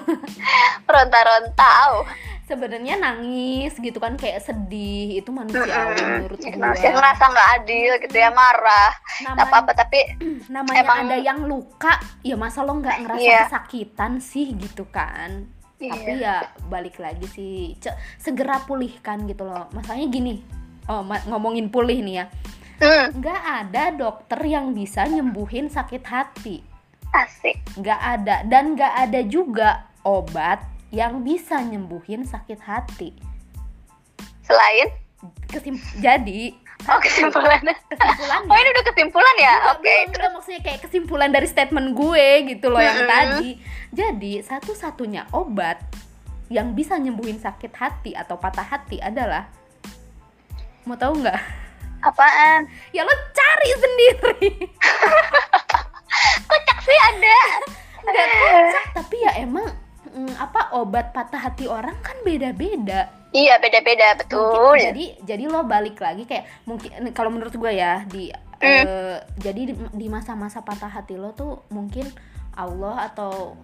Ronta-rontau. 0.91 2.07
sebenarnya 2.43 2.99
nangis 2.99 3.79
gitu 3.79 3.95
kan 3.97 4.15
kayak 4.15 4.43
sedih 4.43 5.23
itu 5.23 5.31
manusiawi 5.31 5.95
menurut 6.19 6.35
Jadi 6.37 6.51
gua 6.53 6.63
manusia 6.67 6.91
ngerasa 6.91 7.25
nggak 7.25 7.49
adil 7.57 7.93
gitu 8.01 8.17
ya 8.17 8.31
marah. 8.33 8.91
Namanya, 9.23 9.43
apa-apa 9.45 9.73
tapi 9.73 9.99
namanya 10.51 10.81
emang- 10.81 11.01
ada 11.05 11.17
yang 11.17 11.39
luka 11.45 11.95
ya 12.21 12.35
masa 12.35 12.63
lo 12.63 12.75
nggak 12.75 12.97
ngerasa 13.01 13.23
Iya. 13.23 13.41
kesakitan 13.47 14.19
sih 14.19 14.51
gitu 14.53 14.83
kan 14.85 15.47
tapi 15.81 16.13
iya. 16.13 16.45
ya 16.45 16.67
balik 16.67 16.99
lagi 16.99 17.25
sih 17.27 17.73
segera 18.19 18.61
pulihkan 18.61 19.25
gitu 19.25 19.43
loh 19.43 19.65
masalahnya 19.73 20.11
gini 20.11 20.45
oh 20.91 21.01
ngomongin 21.31 21.71
pulih 21.71 22.03
nih 22.03 22.17
ya 22.21 22.27
Hmm, 22.81 23.13
nggak 23.13 23.43
ada 23.61 23.93
dokter 23.93 24.41
yang 24.41 24.73
bisa 24.73 25.05
nyembuhin 25.05 25.69
sakit 25.69 26.01
hati 26.01 26.65
asik. 27.13 27.61
nggak 27.77 28.01
ada 28.01 28.41
dan 28.49 28.73
nggak 28.73 28.95
ada 29.05 29.21
juga 29.21 29.85
obat 30.01 30.65
yang 30.89 31.21
bisa 31.21 31.61
nyembuhin 31.61 32.25
sakit 32.25 32.57
hati 32.65 33.13
Selain 34.41 34.89
Kesim 35.47 35.77
jadi 36.01 36.57
oh 36.89 36.97
kesimpulannya. 36.99 37.77
kesimpulannya 37.93 38.49
Oh 38.49 38.57
ini 38.57 38.69
udah 38.73 38.85
kesimpulan 38.89 39.37
ya? 39.37 39.53
Enggak, 39.53 39.73
Oke. 39.77 39.85
belum, 39.85 40.09
enggak, 40.09 40.31
maksudnya 40.33 40.61
kayak 40.65 40.81
kesimpulan 40.81 41.31
dari 41.31 41.49
statement 41.53 41.89
gue 41.93 42.27
gitu 42.49 42.67
loh 42.73 42.81
yang 42.81 43.05
Mm-mm. 43.05 43.13
tadi. 43.13 43.49
Jadi 43.93 44.33
satu-satunya 44.41 45.29
obat 45.37 45.85
yang 46.49 46.73
bisa 46.73 46.97
nyembuhin 46.97 47.37
sakit 47.37 47.77
hati 47.77 48.17
atau 48.17 48.41
patah 48.41 48.65
hati 48.65 48.97
adalah 48.99 49.53
mau 50.85 50.97
tahu 50.97 51.21
nggak? 51.21 51.41
Apaan? 52.01 52.65
Ya 52.93 53.05
lo 53.05 53.13
cari 53.31 53.71
sendiri. 53.77 54.49
Kocak 56.51 56.79
sih 56.83 56.99
ada. 57.13 57.39
Kocak 58.05 58.85
tapi 58.97 59.17
ya 59.21 59.33
emang 59.39 59.69
mm, 60.11 60.35
apa 60.37 60.75
obat 60.75 61.13
patah 61.15 61.41
hati 61.41 61.69
orang 61.71 61.95
kan 62.03 62.17
beda-beda 62.27 63.09
iya 63.31 63.61
beda-beda 63.63 64.19
betul 64.19 64.75
Mungkin- 64.75 64.85
jadi 64.91 65.05
jadi 65.23 65.45
lo 65.47 65.63
balik 65.63 66.01
lagi 66.03 66.27
kayak 66.27 66.47
mungkin 66.67 66.91
kalau 67.15 67.31
menurut 67.31 67.55
gue 67.55 67.73
ya 67.73 68.03
di 68.07 68.33
eh, 68.61 69.17
jadi 69.39 69.61
di, 69.71 69.75
di 69.95 70.07
masa-masa 70.11 70.61
patah 70.61 70.91
hati 70.91 71.15
lo 71.17 71.33
tuh 71.33 71.65
mungkin 71.71 72.05
Allah 72.59 73.09
atau 73.09 73.55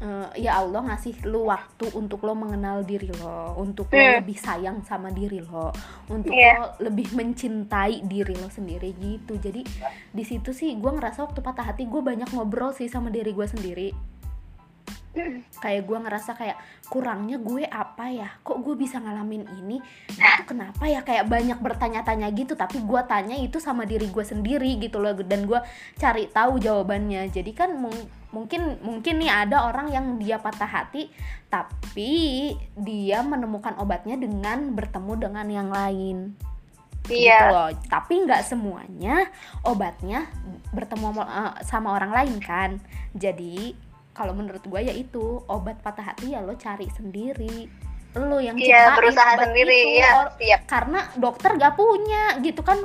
eh, 0.00 0.40
ya 0.40 0.56
Allah 0.56 0.80
ngasih 0.82 1.24
lo 1.24 1.44
waktu 1.46 1.92
untuk 1.92 2.20
lo 2.20 2.32
mengenal 2.32 2.82
diri 2.82 3.12
lo 3.14 3.52
untuk 3.54 3.88
lo 3.88 3.96
Hmm. 3.96 4.18
lebih 4.18 4.36
sayang 4.36 4.80
sama 4.82 5.08
diri 5.10 5.40
lo 5.40 5.68
untuk 6.08 6.32
Iya. 6.32 6.56
lo 6.56 6.66
lebih 6.82 7.12
mencintai 7.12 8.00
diri 8.02 8.34
lo 8.34 8.48
sendiri 8.48 8.90
gitu 8.94 9.36
jadi 9.36 9.60
di 10.10 10.24
situ 10.24 10.50
sih 10.50 10.72
gue 10.74 10.90
ngerasa 10.90 11.22
waktu 11.22 11.38
patah 11.38 11.66
hati 11.66 11.84
gue 11.84 12.00
banyak 12.00 12.28
ngobrol 12.30 12.72
sih 12.72 12.86
sama 12.86 13.08
diri 13.08 13.30
gue 13.30 13.44
sendiri 13.44 13.88
kayak 15.62 15.90
gue 15.90 15.98
ngerasa 15.98 16.38
kayak 16.38 16.58
kurangnya 16.86 17.42
gue 17.42 17.66
apa 17.66 18.06
ya? 18.10 18.30
Kok 18.46 18.62
gue 18.62 18.74
bisa 18.78 19.02
ngalamin 19.02 19.42
ini? 19.58 19.82
Itu 20.06 20.42
kenapa 20.46 20.86
ya? 20.86 21.02
Kayak 21.02 21.26
banyak 21.26 21.58
bertanya-tanya 21.58 22.30
gitu 22.30 22.54
tapi 22.54 22.78
gue 22.78 23.00
tanya 23.10 23.34
itu 23.34 23.58
sama 23.58 23.82
diri 23.82 24.06
gue 24.06 24.22
sendiri 24.22 24.78
gitu 24.78 25.02
loh 25.02 25.14
dan 25.18 25.50
gue 25.50 25.58
cari 25.98 26.30
tahu 26.30 26.62
jawabannya. 26.62 27.26
Jadi 27.34 27.50
kan 27.50 27.74
mung- 27.74 28.08
mungkin 28.30 28.78
mungkin 28.86 29.18
nih 29.18 29.30
ada 29.30 29.66
orang 29.66 29.90
yang 29.90 30.06
dia 30.22 30.38
patah 30.38 30.70
hati 30.70 31.10
tapi 31.50 32.54
dia 32.78 33.26
menemukan 33.26 33.74
obatnya 33.82 34.14
dengan 34.14 34.70
bertemu 34.78 35.12
dengan 35.18 35.46
yang 35.50 35.68
lain. 35.74 36.38
Gitu 37.10 37.26
iya. 37.26 37.50
loh. 37.50 37.68
Tapi 37.90 38.22
nggak 38.22 38.46
semuanya 38.46 39.26
obatnya 39.66 40.30
bertemu 40.70 41.10
sama, 41.10 41.24
eh, 41.26 41.52
sama 41.66 41.88
orang 41.98 42.12
lain 42.14 42.36
kan. 42.38 42.70
Jadi 43.10 43.89
kalau 44.10 44.34
menurut 44.34 44.62
gue 44.66 44.80
ya 44.82 44.94
itu 44.94 45.42
obat 45.46 45.80
patah 45.80 46.12
hati 46.12 46.34
ya 46.34 46.42
lo 46.42 46.58
cari 46.58 46.90
sendiri. 46.90 47.70
Lo 48.18 48.42
yang 48.42 48.58
iya 48.58 48.90
ciptain 48.90 48.98
berusaha 48.98 49.30
obat 49.38 49.46
sendiri 49.46 49.78
itu. 49.86 50.02
ya 50.02 50.12
siap 50.34 50.62
karena 50.66 51.00
dokter 51.14 51.50
gak 51.54 51.74
punya 51.78 52.24
gitu 52.42 52.60
kan 52.66 52.78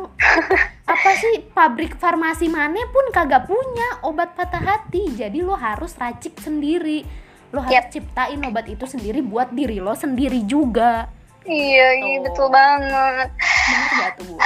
apa 0.93 1.09
sih 1.17 1.41
pabrik 1.49 1.97
farmasi 1.97 2.45
mana 2.45 2.77
pun 2.93 3.09
kagak 3.09 3.49
punya 3.49 4.05
obat 4.05 4.37
patah 4.37 4.61
hati 4.61 5.09
jadi 5.17 5.41
lo 5.41 5.57
harus 5.57 5.97
racik 5.97 6.37
sendiri 6.37 7.01
lo 7.49 7.65
harus 7.65 7.73
Yap. 7.73 7.89
ciptain 7.89 8.37
obat 8.45 8.69
itu 8.69 8.85
sendiri 8.85 9.25
buat 9.25 9.49
diri 9.49 9.81
lo 9.81 9.97
sendiri 9.97 10.45
juga 10.45 11.09
iya 11.49 11.97
iya 12.05 12.21
Tuh. 12.21 12.29
betul 12.29 12.47
banget 12.53 13.29
bener 13.33 13.89
gak 13.97 14.11
tuh 14.21 14.25
Bu? 14.29 14.37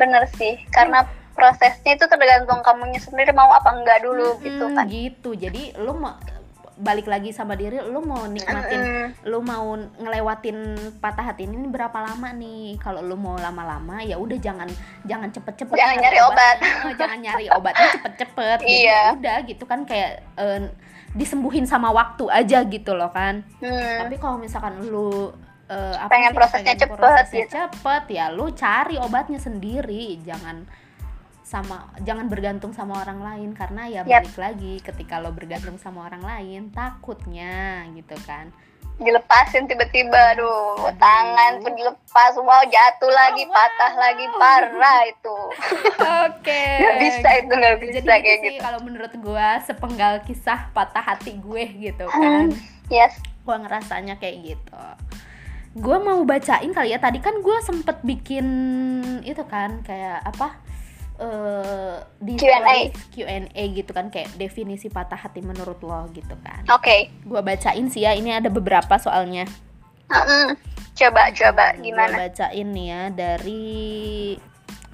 bener 0.00 0.22
sih 0.40 0.54
karena 0.72 1.04
prosesnya 1.38 1.94
itu 1.94 2.04
tergantung 2.04 2.58
kamunya 2.60 2.98
sendiri 2.98 3.30
mau 3.30 3.46
apa 3.48 3.70
enggak 3.72 4.02
dulu 4.02 4.36
gitu 4.40 4.64
Mm, 4.64 4.74
kan 4.74 4.84
gitu 4.86 5.30
jadi 5.32 5.78
lu 5.78 5.94
mau 5.94 6.18
balik 6.76 7.06
lagi 7.06 7.30
sama 7.30 7.54
diri 7.54 7.78
lu 7.80 7.98
mau 8.00 8.22
nikmatin 8.24 8.78
Mm-mm. 8.78 9.06
lu 9.24 9.38
mau 9.40 9.74
ngelewatin 9.74 10.58
patah 10.96 11.24
hati 11.24 11.42
ini 11.44 11.66
berapa 11.66 11.94
lama 11.96 12.30
nih 12.32 12.78
kalau 12.78 12.98
lu 13.00 13.14
mau 13.14 13.34
lama-lama 13.36 13.98
ya 14.00 14.14
udah 14.14 14.38
jangan 14.38 14.70
jangan 15.02 15.26
cepet-cepet 15.28 15.74
Jangan 15.74 15.96
nyari 15.98 16.18
obat. 16.20 16.56
Eh, 16.58 16.94
jangan 17.00 17.18
nyari 17.18 17.46
obatnya 17.48 17.86
cepet-cepet 17.92 18.58
Jadi 18.60 18.70
Iya. 18.80 18.94
ya 19.04 19.12
udah 19.12 19.36
gitu 19.44 19.64
kan 19.64 19.80
kayak 19.84 20.10
eh, 20.36 20.70
disembuhin 21.10 21.64
sama 21.64 21.90
waktu 21.90 22.24
aja 22.28 22.62
gitu 22.62 22.92
loh 22.92 23.10
kan 23.10 23.42
Hmm. 23.58 23.98
tapi 24.00 24.14
kalau 24.16 24.38
misalkan 24.38 24.78
lu 24.80 25.34
eh, 25.66 25.96
apa 25.98 26.08
Pengen 26.08 26.30
sih, 26.30 26.36
prosesnya 26.36 26.62
pengen 26.68 26.80
cepet 26.80 26.96
prosesnya 26.96 27.42
gitu. 27.42 27.54
cepet 27.58 28.02
ya 28.08 28.24
lu 28.30 28.46
cari 28.50 28.96
obatnya 28.96 29.36
sendiri 29.36 30.16
jangan 30.22 30.62
sama 31.48 31.88
jangan 32.04 32.28
bergantung 32.28 32.76
sama 32.76 33.00
orang 33.00 33.24
lain 33.24 33.50
karena 33.56 33.88
ya 33.88 34.00
Yap. 34.04 34.28
balik 34.28 34.36
lagi 34.36 34.74
ketika 34.84 35.16
lo 35.16 35.32
bergantung 35.32 35.80
sama 35.80 36.04
orang 36.04 36.20
lain 36.20 36.68
takutnya 36.68 37.88
gitu 37.96 38.12
kan. 38.28 38.52
Dilepasin 38.98 39.64
tiba-tiba 39.64 40.34
aduh 40.36 40.92
tangan 41.00 41.62
pun 41.64 41.72
dilepas 41.72 42.34
wow 42.36 42.60
jatuh 42.68 43.08
lagi 43.08 43.48
Wow. 43.48 43.54
patah 43.56 43.92
lagi 43.96 44.24
parah 44.36 45.00
itu. 45.08 45.38
Oke. 46.28 46.64
Nggak 46.84 46.96
bisa 47.00 47.28
itu 47.40 47.52
nggak 47.56 47.76
bisa 47.80 47.92
jadi 47.96 48.04
itu 48.04 48.10
kayak 48.28 48.38
sih 48.44 48.52
gitu. 48.52 48.60
kalau 48.60 48.80
menurut 48.84 49.12
gua 49.24 49.48
sepenggal 49.64 50.20
kisah 50.28 50.68
patah 50.76 51.00
hati 51.00 51.40
gue 51.40 51.64
gitu 51.80 52.04
kan. 52.12 52.52
yes. 52.92 53.16
Gua 53.48 53.56
ngerasanya 53.64 54.20
kayak 54.20 54.36
gitu. 54.52 54.84
Gua 55.78 55.96
mau 56.02 56.20
bacain 56.26 56.74
kali 56.74 56.92
ya 56.92 56.98
tadi 57.00 57.22
kan 57.24 57.40
gua 57.40 57.62
sempet 57.64 58.02
bikin 58.04 58.44
itu 59.22 59.40
kan 59.48 59.80
kayak 59.86 60.20
apa 60.26 60.58
eh 61.18 61.98
di 62.22 62.38
Q&A. 62.38 62.94
Q&A 63.14 63.62
gitu 63.74 63.90
kan 63.90 64.06
kayak 64.10 64.30
definisi 64.38 64.86
patah 64.86 65.18
hati 65.18 65.42
menurut 65.42 65.82
lo 65.82 66.06
gitu 66.14 66.34
kan. 66.42 66.62
Oke. 66.70 67.10
Gua 67.26 67.42
bacain 67.42 67.90
sih 67.90 68.06
ya 68.06 68.14
ini 68.14 68.30
ada 68.34 68.46
beberapa 68.50 68.98
soalnya. 68.98 69.46
Mm-mm. 70.08 70.56
coba 70.98 71.30
coba 71.30 71.78
Gua 71.78 71.84
gimana? 71.84 72.16
bacain 72.26 72.68
nih 72.74 72.86
ya 72.90 73.02
dari 73.12 73.68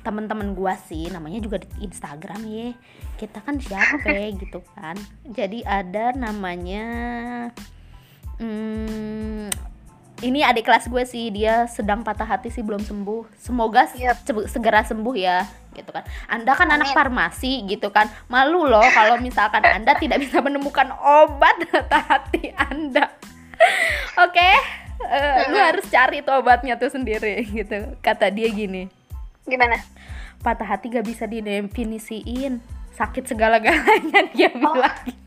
teman-teman 0.04 0.52
gua 0.52 0.76
sih 0.76 1.08
namanya 1.08 1.40
juga 1.40 1.62
di 1.64 1.86
Instagram 1.86 2.44
ya 2.44 2.76
kita 3.16 3.38
kan 3.40 3.56
siapa 3.62 4.12
gitu 4.42 4.60
kan. 4.74 4.98
Jadi 5.28 5.62
ada 5.64 6.12
namanya 6.12 6.84
hmm, 8.40 9.48
ini 10.24 10.40
adik 10.40 10.64
kelas 10.64 10.88
gue 10.88 11.04
sih 11.04 11.28
dia 11.28 11.68
sedang 11.68 12.00
patah 12.00 12.24
hati 12.24 12.48
sih 12.48 12.64
belum 12.64 12.80
sembuh. 12.80 13.36
Semoga 13.36 13.84
ce- 13.92 14.48
segera 14.48 14.80
sembuh 14.80 15.12
ya 15.12 15.44
gitu 15.76 15.92
kan. 15.92 16.00
Anda 16.32 16.56
kan 16.56 16.72
anak 16.72 16.90
Amin. 16.90 16.96
farmasi 16.96 17.68
gitu 17.68 17.92
kan. 17.92 18.08
Malu 18.32 18.64
loh 18.64 18.84
kalau 18.96 19.20
misalkan 19.20 19.60
anda 19.60 19.92
tidak 20.00 20.24
bisa 20.24 20.40
menemukan 20.40 20.88
obat 20.96 21.60
patah 21.70 22.02
hati 22.08 22.56
anda. 22.56 23.12
Oke? 24.16 24.50
Eh, 25.04 25.38
lu 25.52 25.58
harus 25.60 25.84
cari 25.92 26.24
tuh 26.24 26.40
obatnya 26.40 26.80
tuh 26.80 26.88
sendiri 26.88 27.44
gitu. 27.44 27.98
Kata 28.00 28.32
dia 28.32 28.48
gini. 28.48 28.88
Gimana? 29.44 29.76
Patah 30.40 30.64
hati 30.64 30.88
gak 30.88 31.04
bisa 31.04 31.28
didefinisiin. 31.28 32.64
Sakit 32.94 33.28
segala-galanya 33.28 34.20
dia 34.36 34.48
bilang 34.54 35.23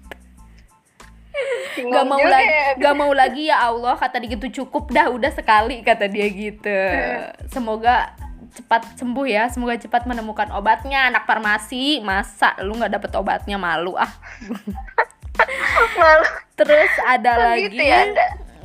gak 1.77 2.05
mau 2.09 2.21
lagi 2.21 2.53
gak 2.81 2.95
mau 2.97 3.11
lagi 3.13 3.49
ya 3.49 3.69
Allah 3.69 3.93
kata 3.93 4.17
dia 4.17 4.29
gitu 4.33 4.63
cukup 4.63 4.89
dah 4.89 5.07
udah 5.13 5.31
sekali 5.33 5.85
kata 5.85 6.09
dia 6.09 6.27
gitu. 6.29 6.79
Semoga 7.53 8.13
cepat 8.57 8.97
sembuh 8.97 9.27
ya 9.29 9.45
semoga 9.53 9.77
cepat 9.77 10.09
menemukan 10.09 10.49
obatnya. 10.57 11.13
Anak 11.13 11.29
farmasi 11.29 12.01
masa 12.01 12.57
lu 12.65 12.73
nggak 12.75 12.97
dapet 12.97 13.11
obatnya 13.13 13.57
malu 13.61 13.93
ah. 13.93 14.09
Malu. 16.01 16.25
Terus 16.57 16.93
ada 17.05 17.31
Kok 17.37 17.41
lagi 17.45 17.61
gitu 17.69 17.83
ya, 17.85 18.01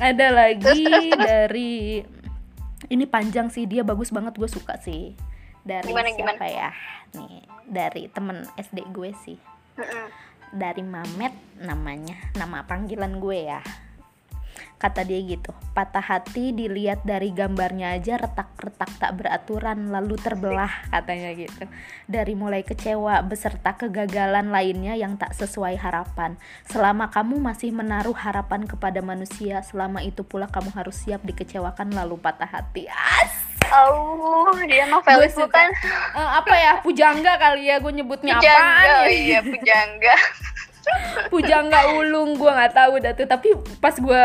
ada 0.01 0.27
lagi 0.33 0.65
Terus, 0.65 0.89
terus, 0.89 1.05
terus. 1.13 1.21
dari 1.29 1.73
ini 2.89 3.05
panjang 3.05 3.53
sih 3.53 3.69
dia 3.69 3.85
bagus 3.85 4.09
banget 4.09 4.33
gue 4.37 4.49
suka 4.49 4.81
sih. 4.81 5.13
Dari 5.63 5.93
Gimana, 5.93 6.11
siapa 6.11 6.47
ya? 6.49 6.73
Nih 7.15 7.45
dari 7.69 8.09
temen 8.11 8.49
SD 8.57 8.89
gue 8.91 9.11
sih. 9.25 9.39
Mm-mm. 9.77 10.32
Dari 10.53 10.85
Mamet 10.85 11.33
namanya. 11.65 12.17
Nama 12.37 12.63
panggilan 12.69 13.19
gue 13.19 13.39
ya. 13.49 13.61
Kata 14.77 15.07
dia 15.07 15.23
gitu 15.23 15.55
patah 15.73 16.05
hati 16.05 16.53
dilihat 16.53 17.07
dari 17.07 17.33
gambarnya 17.33 17.97
aja 17.97 18.21
retak-retak 18.21 18.91
tak 19.01 19.13
beraturan 19.17 19.89
lalu 19.89 20.21
terbelah 20.21 20.69
katanya 20.93 21.33
gitu. 21.33 21.65
Dari 22.05 22.35
mulai 22.37 22.61
kecewa 22.67 23.25
beserta 23.25 23.79
kegagalan 23.79 24.53
lainnya 24.53 24.99
yang 24.99 25.17
tak 25.17 25.33
sesuai 25.39 25.81
harapan. 25.81 26.37
Selama 26.69 27.09
kamu 27.09 27.41
masih 27.41 27.73
menaruh 27.73 28.15
harapan 28.15 28.69
kepada 28.69 29.01
manusia 29.01 29.65
selama 29.65 30.05
itu 30.05 30.27
pula 30.27 30.51
kamu 30.51 30.75
harus 30.77 30.99
siap 30.99 31.25
dikecewakan 31.25 31.95
lalu 31.97 32.21
patah 32.21 32.51
hati. 32.51 32.91
As 32.91 33.52
oh 33.73 34.57
dia 34.63 34.85
novel 34.87 35.17
Gue 35.17 35.27
itu 35.27 35.39
suka. 35.39 35.53
kan 35.53 35.69
Eh, 36.13 36.31
apa 36.37 36.55
ya? 36.55 36.73
Pujangga 36.81 37.33
kali 37.37 37.67
ya 37.67 37.79
gue 37.79 37.93
nyebutnya 37.93 38.37
pujangga 38.37 38.53
apaan 38.53 38.85
ya? 38.85 38.97
iya 39.09 39.39
pujangga. 39.41 40.15
Pujangga 41.31 41.81
ulung 41.95 42.35
gue 42.35 42.49
nggak 42.49 42.73
tahu 42.73 42.93
dah 42.99 43.13
tuh. 43.13 43.25
Tapi 43.25 43.49
pas 43.79 43.95
gue 43.95 44.23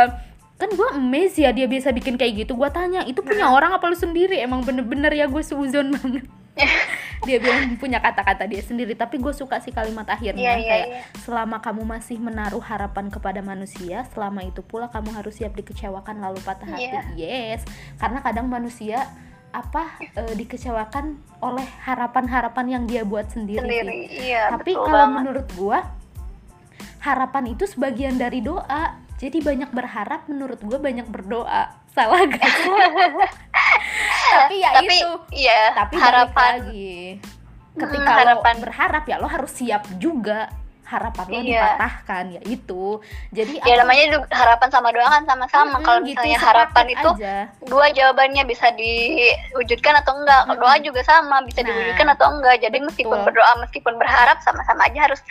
kan 0.58 0.69
gue 0.69 0.88
amazed 0.91 1.38
ya 1.38 1.52
dia 1.52 1.65
bisa 1.65 1.89
bikin 1.89 2.15
kayak 2.15 2.43
gitu. 2.43 2.54
Gue 2.54 2.67
tanya 2.67 3.04
itu 3.04 3.21
punya 3.21 3.45
Hmm. 3.45 3.54
orang 3.54 3.71
apa 3.71 3.86
lu 3.86 3.95
sendiri? 3.95 4.38
Emang 4.38 4.62
bener-bener 4.62 5.12
ya 5.12 5.26
gue 5.26 5.41
seuzon 5.41 5.93
banget 5.93 6.26
dia 7.27 7.37
bilang 7.41 7.75
punya 7.75 7.97
kata-kata 7.97 8.45
dia 8.45 8.61
sendiri 8.61 8.93
tapi 8.93 9.17
gue 9.17 9.33
suka 9.33 9.57
sih 9.59 9.73
kalimat 9.73 10.05
akhirnya 10.05 10.37
Iya, 10.37 10.53
iya, 10.57 10.69
kayak 10.69 10.87
iya. 10.87 11.01
selama 11.25 11.57
kamu 11.59 11.81
masih 11.83 12.17
menaruh 12.21 12.61
harapan 12.61 13.09
kepada 13.09 13.41
manusia 13.41 14.05
selama 14.13 14.45
itu 14.45 14.61
pula 14.61 14.87
kamu 14.87 15.11
harus 15.17 15.35
siap 15.35 15.57
dikecewakan 15.57 16.21
lalu 16.21 16.39
patah 16.45 16.69
hati 16.69 16.87
Iya. 16.87 17.01
yes 17.17 17.61
karena 17.97 18.21
kadang 18.21 18.47
manusia 18.47 19.09
apa 19.49 19.97
eh, 20.03 20.33
dikecewakan 20.37 21.17
oleh 21.41 21.65
harapan-harapan 21.81 22.65
yang 22.67 22.83
dia 22.85 23.01
buat 23.01 23.25
sendiri, 23.31 23.63
sih 23.65 23.79
sendiri 23.81 23.95
iya 24.29 24.53
tapi 24.53 24.75
betul 24.75 24.85
kalau 24.85 25.05
banget. 25.09 25.17
menurut 25.23 25.47
gua 25.57 25.79
harapan 27.01 27.43
itu 27.55 27.63
sebagian 27.65 28.15
dari 28.19 28.43
doa 28.43 28.93
jadi 29.17 29.41
banyak 29.41 29.73
berharap 29.73 30.29
menurut 30.29 30.61
gua 30.61 30.77
banyak 30.77 31.07
berdoa 31.09 31.73
salah 31.89 32.21
gak 32.29 32.45
sih? 32.45 32.69
tapi 34.29 34.55
ya 34.57 34.69
tapi 34.73 34.95
itu. 34.97 35.11
iya 35.33 35.61
tapi 35.73 35.95
harapan. 35.95 36.53
lagi. 36.59 36.99
Ketika 37.77 38.09
Hmm, 38.09 38.17
lo 38.17 38.21
harapan. 38.41 38.55
berharap 38.57 39.03
ya 39.05 39.15
lo 39.17 39.27
harus 39.29 39.51
siap 39.53 39.85
juga 39.97 40.49
harapan 40.88 41.26
lo 41.26 41.36
Iya. 41.38 41.43
dipatahkan 41.43 42.23
ya 42.32 42.41
itu. 42.47 42.86
Jadi 43.30 43.54
ya 43.58 43.63
aku- 43.67 43.80
namanya 43.82 44.04
juga 44.10 44.26
harapan 44.32 44.69
sama 44.69 44.89
doa 44.89 45.08
kan 45.10 45.23
sama-sama. 45.23 45.67
Mm-mm, 45.73 45.84
kalau 45.84 46.00
gitu, 46.00 46.08
misalnya 46.10 46.32
sepaket 46.34 46.47
harapan 46.47 46.86
itu 46.89 47.10
aja. 47.13 47.36
dua 47.62 47.86
jawabannya 47.91 48.43
bisa 48.43 48.67
diwujudkan 48.71 49.93
atau 49.97 50.13
enggak. 50.15 50.41
Mm-mm. 50.45 50.58
doa 50.58 50.76
juga 50.80 51.02
sama 51.04 51.38
bisa 51.43 51.60
Nah, 51.60 51.67
diwujudkan 51.67 52.08
atau 52.10 52.28
enggak. 52.32 52.56
Jadi 52.60 52.78
meskipun 52.80 53.13
betul. 53.13 53.28
berdoa 53.28 53.52
meskipun 53.60 53.93
berharap 53.95 54.38
sama-sama 54.39 54.82
aja 54.84 55.00
harus 55.04 55.21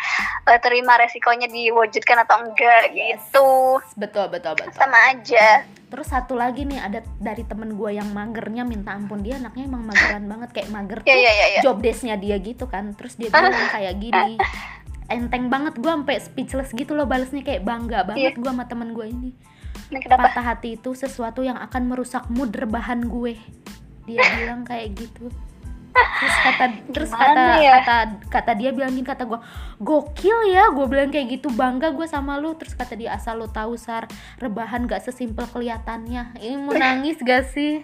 eh, 0.44 0.58
terima 0.58 0.94
resikonya 0.96 1.48
diwujudkan 1.48 2.16
atau 2.20 2.36
enggak 2.42 2.92
Yes. 2.92 3.18
gitu. 3.24 3.80
Betul 3.96 4.28
betul 4.28 4.52
betul. 4.54 4.76
Sama 4.76 4.98
aja. 5.10 5.64
Terus 5.86 6.06
satu 6.06 6.34
lagi 6.34 6.62
nih 6.62 6.78
ada 6.78 7.00
dari 7.16 7.42
temen 7.42 7.72
gue 7.72 7.90
yang 7.92 8.10
magernya 8.10 8.62
minta 8.62 8.92
ampun. 8.92 9.22
Dia 9.22 9.38
anaknya 9.38 9.64
emang 9.64 9.86
mageran 9.86 10.24
banget 10.28 10.50
kayak 10.52 10.68
mager 10.68 10.98
ya 11.00 11.06
tuh 11.06 11.16
ya 11.16 11.32
ya 11.32 11.46
ya 11.48 11.60
job 11.62 11.78
desk-nya 11.78 12.14
dia 12.14 12.36
gitu 12.36 12.66
kan. 12.66 12.92
Terus 12.92 13.16
dia 13.16 13.30
bilang 13.30 13.54
kayak 13.70 13.94
gini 13.96 14.36
enteng 15.06 15.46
banget 15.46 15.76
gue 15.76 15.86
sampai 15.86 16.18
speechless 16.18 16.70
gitu 16.70 16.92
loh 16.92 17.06
balesnya 17.06 17.40
kayak 17.40 17.62
bangga 17.62 18.02
banget 18.04 18.34
gue 18.34 18.46
sama 18.46 18.66
temen 18.66 18.90
gue 18.90 19.06
ini. 19.06 19.30
Kenapa? 19.86 20.28
Patah 20.28 20.44
hati 20.52 20.74
itu 20.74 20.92
sesuatu 20.92 21.40
yang 21.40 21.54
akan 21.56 21.86
merusak 21.86 22.26
mood 22.26 22.50
rebahan 22.50 23.06
gue. 23.06 23.38
Dia 24.04 24.18
bilang 24.36 24.62
kayak 24.62 24.98
gitu. 24.98 25.30
Terus 25.96 26.36
kata 26.42 26.64
terus 26.92 27.08
Gimana 27.08 27.56
kata 27.56 27.56
ya? 27.56 27.72
kata 27.78 27.96
kata 28.28 28.52
dia 28.52 28.68
bilang 28.68 28.92
gini 28.92 29.00
kata 29.00 29.24
gue 29.24 29.40
gokil 29.78 30.38
ya 30.46 30.68
gue 30.68 30.84
bilang 30.84 31.08
kayak 31.08 31.40
gitu 31.40 31.48
bangga 31.48 31.88
gue 31.90 32.04
sama 32.04 32.36
lu. 32.36 32.52
Terus 32.52 32.74
kata 32.74 32.94
dia 32.94 33.14
asal 33.14 33.38
lu 33.38 33.48
tahu 33.48 33.78
sar 33.78 34.04
rebahan 34.36 34.84
gak 34.84 35.00
sesimpel 35.02 35.46
kelihatannya. 35.46 36.36
Ini 36.36 36.56
mau 36.58 36.74
nangis 36.78 37.16
gak 37.18 37.48
sih? 37.48 37.80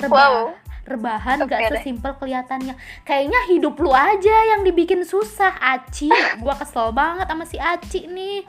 Reba- 0.00 0.14
Wow. 0.14 0.63
Rebahan 0.84 1.40
Oke 1.42 1.50
gak 1.50 1.80
sesimpel 1.80 2.12
kelihatannya. 2.20 2.76
Kayaknya 3.08 3.40
hidup 3.50 3.74
lu 3.80 3.90
aja 3.90 4.36
yang 4.54 4.60
dibikin 4.62 5.02
susah 5.02 5.56
Aci. 5.60 6.12
Gue 6.38 6.54
kesel 6.60 6.92
banget 6.92 7.26
sama 7.26 7.44
si 7.48 7.56
Aci 7.56 8.06
nih. 8.06 8.44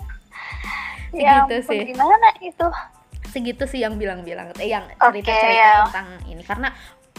Ya 1.15 1.48
segitu 1.48 1.56
ampun, 1.63 1.71
sih. 1.71 1.82
gimana 1.95 2.30
itu? 2.43 2.67
Segitu 3.32 3.63
sih 3.67 3.80
yang 3.84 3.95
bilang-bilang 3.95 4.52
eh 4.60 4.67
yang 4.67 4.84
cerita-cerita 5.00 5.48
ya. 5.52 5.88
tentang 5.88 6.08
ini. 6.28 6.43
Karena 6.43 6.69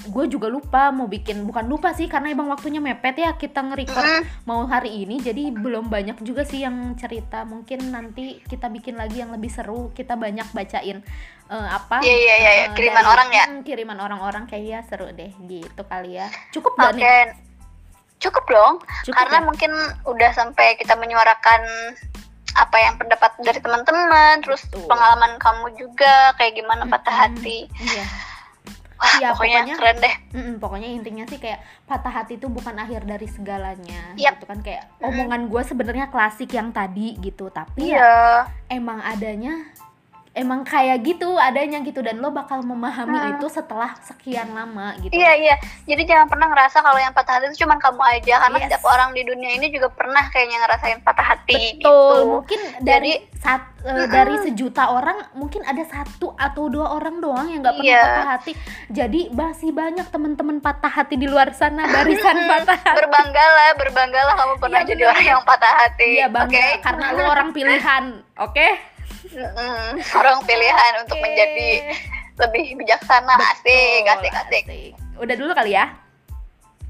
gue 0.07 0.25
juga 0.31 0.47
lupa 0.47 0.95
mau 0.95 1.11
bikin 1.11 1.43
bukan 1.43 1.67
lupa 1.67 1.91
sih 1.93 2.07
karena 2.07 2.31
emang 2.31 2.49
waktunya 2.49 2.79
mepet 2.79 3.19
ya 3.19 3.35
kita 3.35 3.63
nge-record 3.63 4.27
mau 4.49 4.65
hari 4.65 5.03
ini. 5.05 5.19
Jadi 5.19 5.51
belum 5.51 5.91
banyak 5.91 6.23
juga 6.23 6.47
sih 6.47 6.63
yang 6.63 6.95
cerita. 6.95 7.43
Mungkin 7.43 7.91
nanti 7.91 8.41
kita 8.47 8.71
bikin 8.71 8.95
lagi 8.97 9.21
yang 9.21 9.35
lebih 9.35 9.51
seru. 9.51 9.91
Kita 9.93 10.15
banyak 10.15 10.47
bacain 10.55 11.03
eh, 11.51 11.69
apa 11.69 12.03
Iya, 12.03 12.17
iya, 12.17 12.35
iya, 12.39 12.51
eh, 12.51 12.67
kiriman 12.75 13.07
orang 13.07 13.29
ya? 13.35 13.45
Hmm, 13.47 13.63
kiriman 13.67 13.99
orang-orang 13.99 14.45
kayak 14.47 14.65
ya 14.65 14.81
seru 14.87 15.11
deh. 15.11 15.31
Gitu 15.45 15.83
kali 15.87 16.19
ya. 16.19 16.31
Cukup 16.55 16.79
gak 16.79 16.95
nih? 16.97 17.35
Cukup 18.23 18.45
dong. 18.49 18.75
Cukup 19.05 19.19
karena 19.19 19.39
ya? 19.43 19.45
mungkin 19.45 19.73
udah 20.07 20.31
sampai 20.33 20.79
kita 20.81 20.97
menyuarakan 20.97 21.63
apa 22.57 22.77
yang 22.81 22.97
pendapat 22.97 23.37
dari 23.45 23.61
teman-teman 23.61 24.41
terus 24.41 24.65
Betul. 24.73 24.89
pengalaman 24.89 25.37
kamu 25.37 25.77
juga 25.77 26.33
kayak 26.41 26.57
gimana 26.57 26.89
patah 26.89 27.29
hati. 27.29 27.69
Iya 27.77 28.36
wah 28.97 29.15
Iya, 29.17 29.29
pokoknya, 29.31 29.59
pokoknya- 29.63 29.77
keren 29.77 29.97
deh 29.99 30.15
Mm-mm, 30.33 30.55
pokoknya 30.57 30.89
intinya 30.91 31.25
sih 31.25 31.37
kayak 31.37 31.59
patah 31.85 32.13
hati 32.15 32.37
itu 32.37 32.47
bukan 32.47 32.75
akhir 32.75 33.05
dari 33.05 33.25
segalanya 33.27 34.13
Yap. 34.15 34.37
gitu 34.37 34.45
kan 34.47 34.59
kayak 34.61 34.89
Mm-mm. 34.95 35.07
omongan 35.07 35.43
gue 35.47 35.63
sebenarnya 35.63 36.07
klasik 36.07 36.51
yang 36.51 36.69
tadi 36.71 37.17
gitu 37.19 37.49
tapi 37.49 37.87
ya 37.87 37.95
iya 37.95 38.15
emang 38.69 38.99
adanya 39.01 39.53
emang 40.37 40.63
kayak 40.63 41.01
gitu 41.01 41.33
adanya 41.35 41.81
gitu 41.81 41.99
dan 41.99 42.21
lo 42.21 42.29
bakal 42.29 42.61
memahami 42.61 43.17
Hmm. 43.17 43.33
itu 43.33 43.49
setelah 43.49 43.97
sekian 44.01 44.53
lama 44.53 44.93
gitu 44.99 45.09
iya 45.11 45.33
iya 45.33 45.57
jadi 45.83 46.05
jangan 46.05 46.29
pernah 46.29 46.47
ngerasa 46.47 46.79
kalau 46.79 46.97
yang 46.97 47.11
patah 47.11 47.33
hati 47.35 47.49
itu 47.49 47.65
cuma 47.65 47.75
kamu 47.77 47.97
aja 48.05 48.35
karena 48.39 48.57
Yes. 48.59 48.65
setiap 48.69 48.85
orang 48.85 49.11
di 49.11 49.23
dunia 49.23 49.51
ini 49.51 49.67
juga 49.69 49.89
pernah 49.89 50.29
kayaknya 50.29 50.61
ngerasain 50.61 51.01
patah 51.01 51.27
hati 51.27 51.57
betul 51.75 51.81
gitu 51.81 51.97
mungkin 52.31 52.61
dari 52.81 53.13
sat- 53.35 53.73
eh, 53.83 54.07
dari 54.07 54.37
sejuta 54.43 54.85
orang 54.91 55.33
mungkin 55.33 55.63
ada 55.63 55.81
satu 55.83 56.37
atau 56.37 56.69
dua 56.69 56.93
orang 56.93 57.17
doang 57.17 57.49
yang 57.49 57.61
nggak 57.61 57.73
pernah 57.75 57.89
Iya. 57.89 58.03
patah 58.05 58.29
hati 58.31 58.53
jadi 58.89 59.21
masih 59.33 59.71
banyak 59.73 60.07
teman-teman 60.07 60.57
patah 60.59 60.93
hati 60.93 61.15
di 61.15 61.25
luar 61.25 61.49
sana 61.51 61.89
barisan 61.89 62.37
patah 62.47 62.77
hati 62.77 62.97
berbanggalah 62.99 63.71
berbanggalah 63.75 64.35
kamu 64.35 64.55
pernah 64.59 64.81
Iya, 64.81 64.89
jadi 64.91 65.03
orang 65.07 65.25
yang 65.27 65.41
patah 65.43 65.73
hati 65.79 66.09
Iya 66.15 66.29
bangga 66.29 66.45
oke 66.53 66.67
karena 66.83 67.05
lo 67.11 67.23
orang 67.25 67.49
pilihan, 67.51 68.05
oke? 68.37 68.69
Mm-mm. 68.69 68.95
Orang 70.15 70.39
pilihan 70.45 70.93
untuk 71.03 71.17
Oke. 71.17 71.25
menjadi 71.25 71.69
lebih 72.37 72.67
bijaksana 72.77 73.35
asik 73.55 74.05
Betul, 74.05 74.15
asik 74.15 74.33
asik 74.37 74.65
Udah 75.17 75.35
dulu 75.35 75.53
kali 75.57 75.73
ya. 75.73 75.89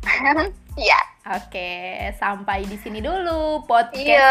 iya 0.78 0.98
Oke, 1.26 1.98
sampai 2.14 2.62
di 2.62 2.78
sini 2.78 3.02
dulu 3.02 3.66
podcast 3.66 3.98
iya 3.98 4.30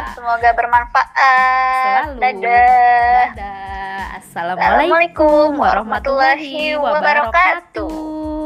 kita. 0.00 0.16
semoga 0.16 0.50
bermanfaat 0.56 2.04
Selalu. 2.08 2.16
dadah 2.16 3.26
Dadah. 3.36 4.04
Assalamualaikum 4.16 5.60
warahmatullahi 5.60 6.80
wabarakatuh. 6.80 8.37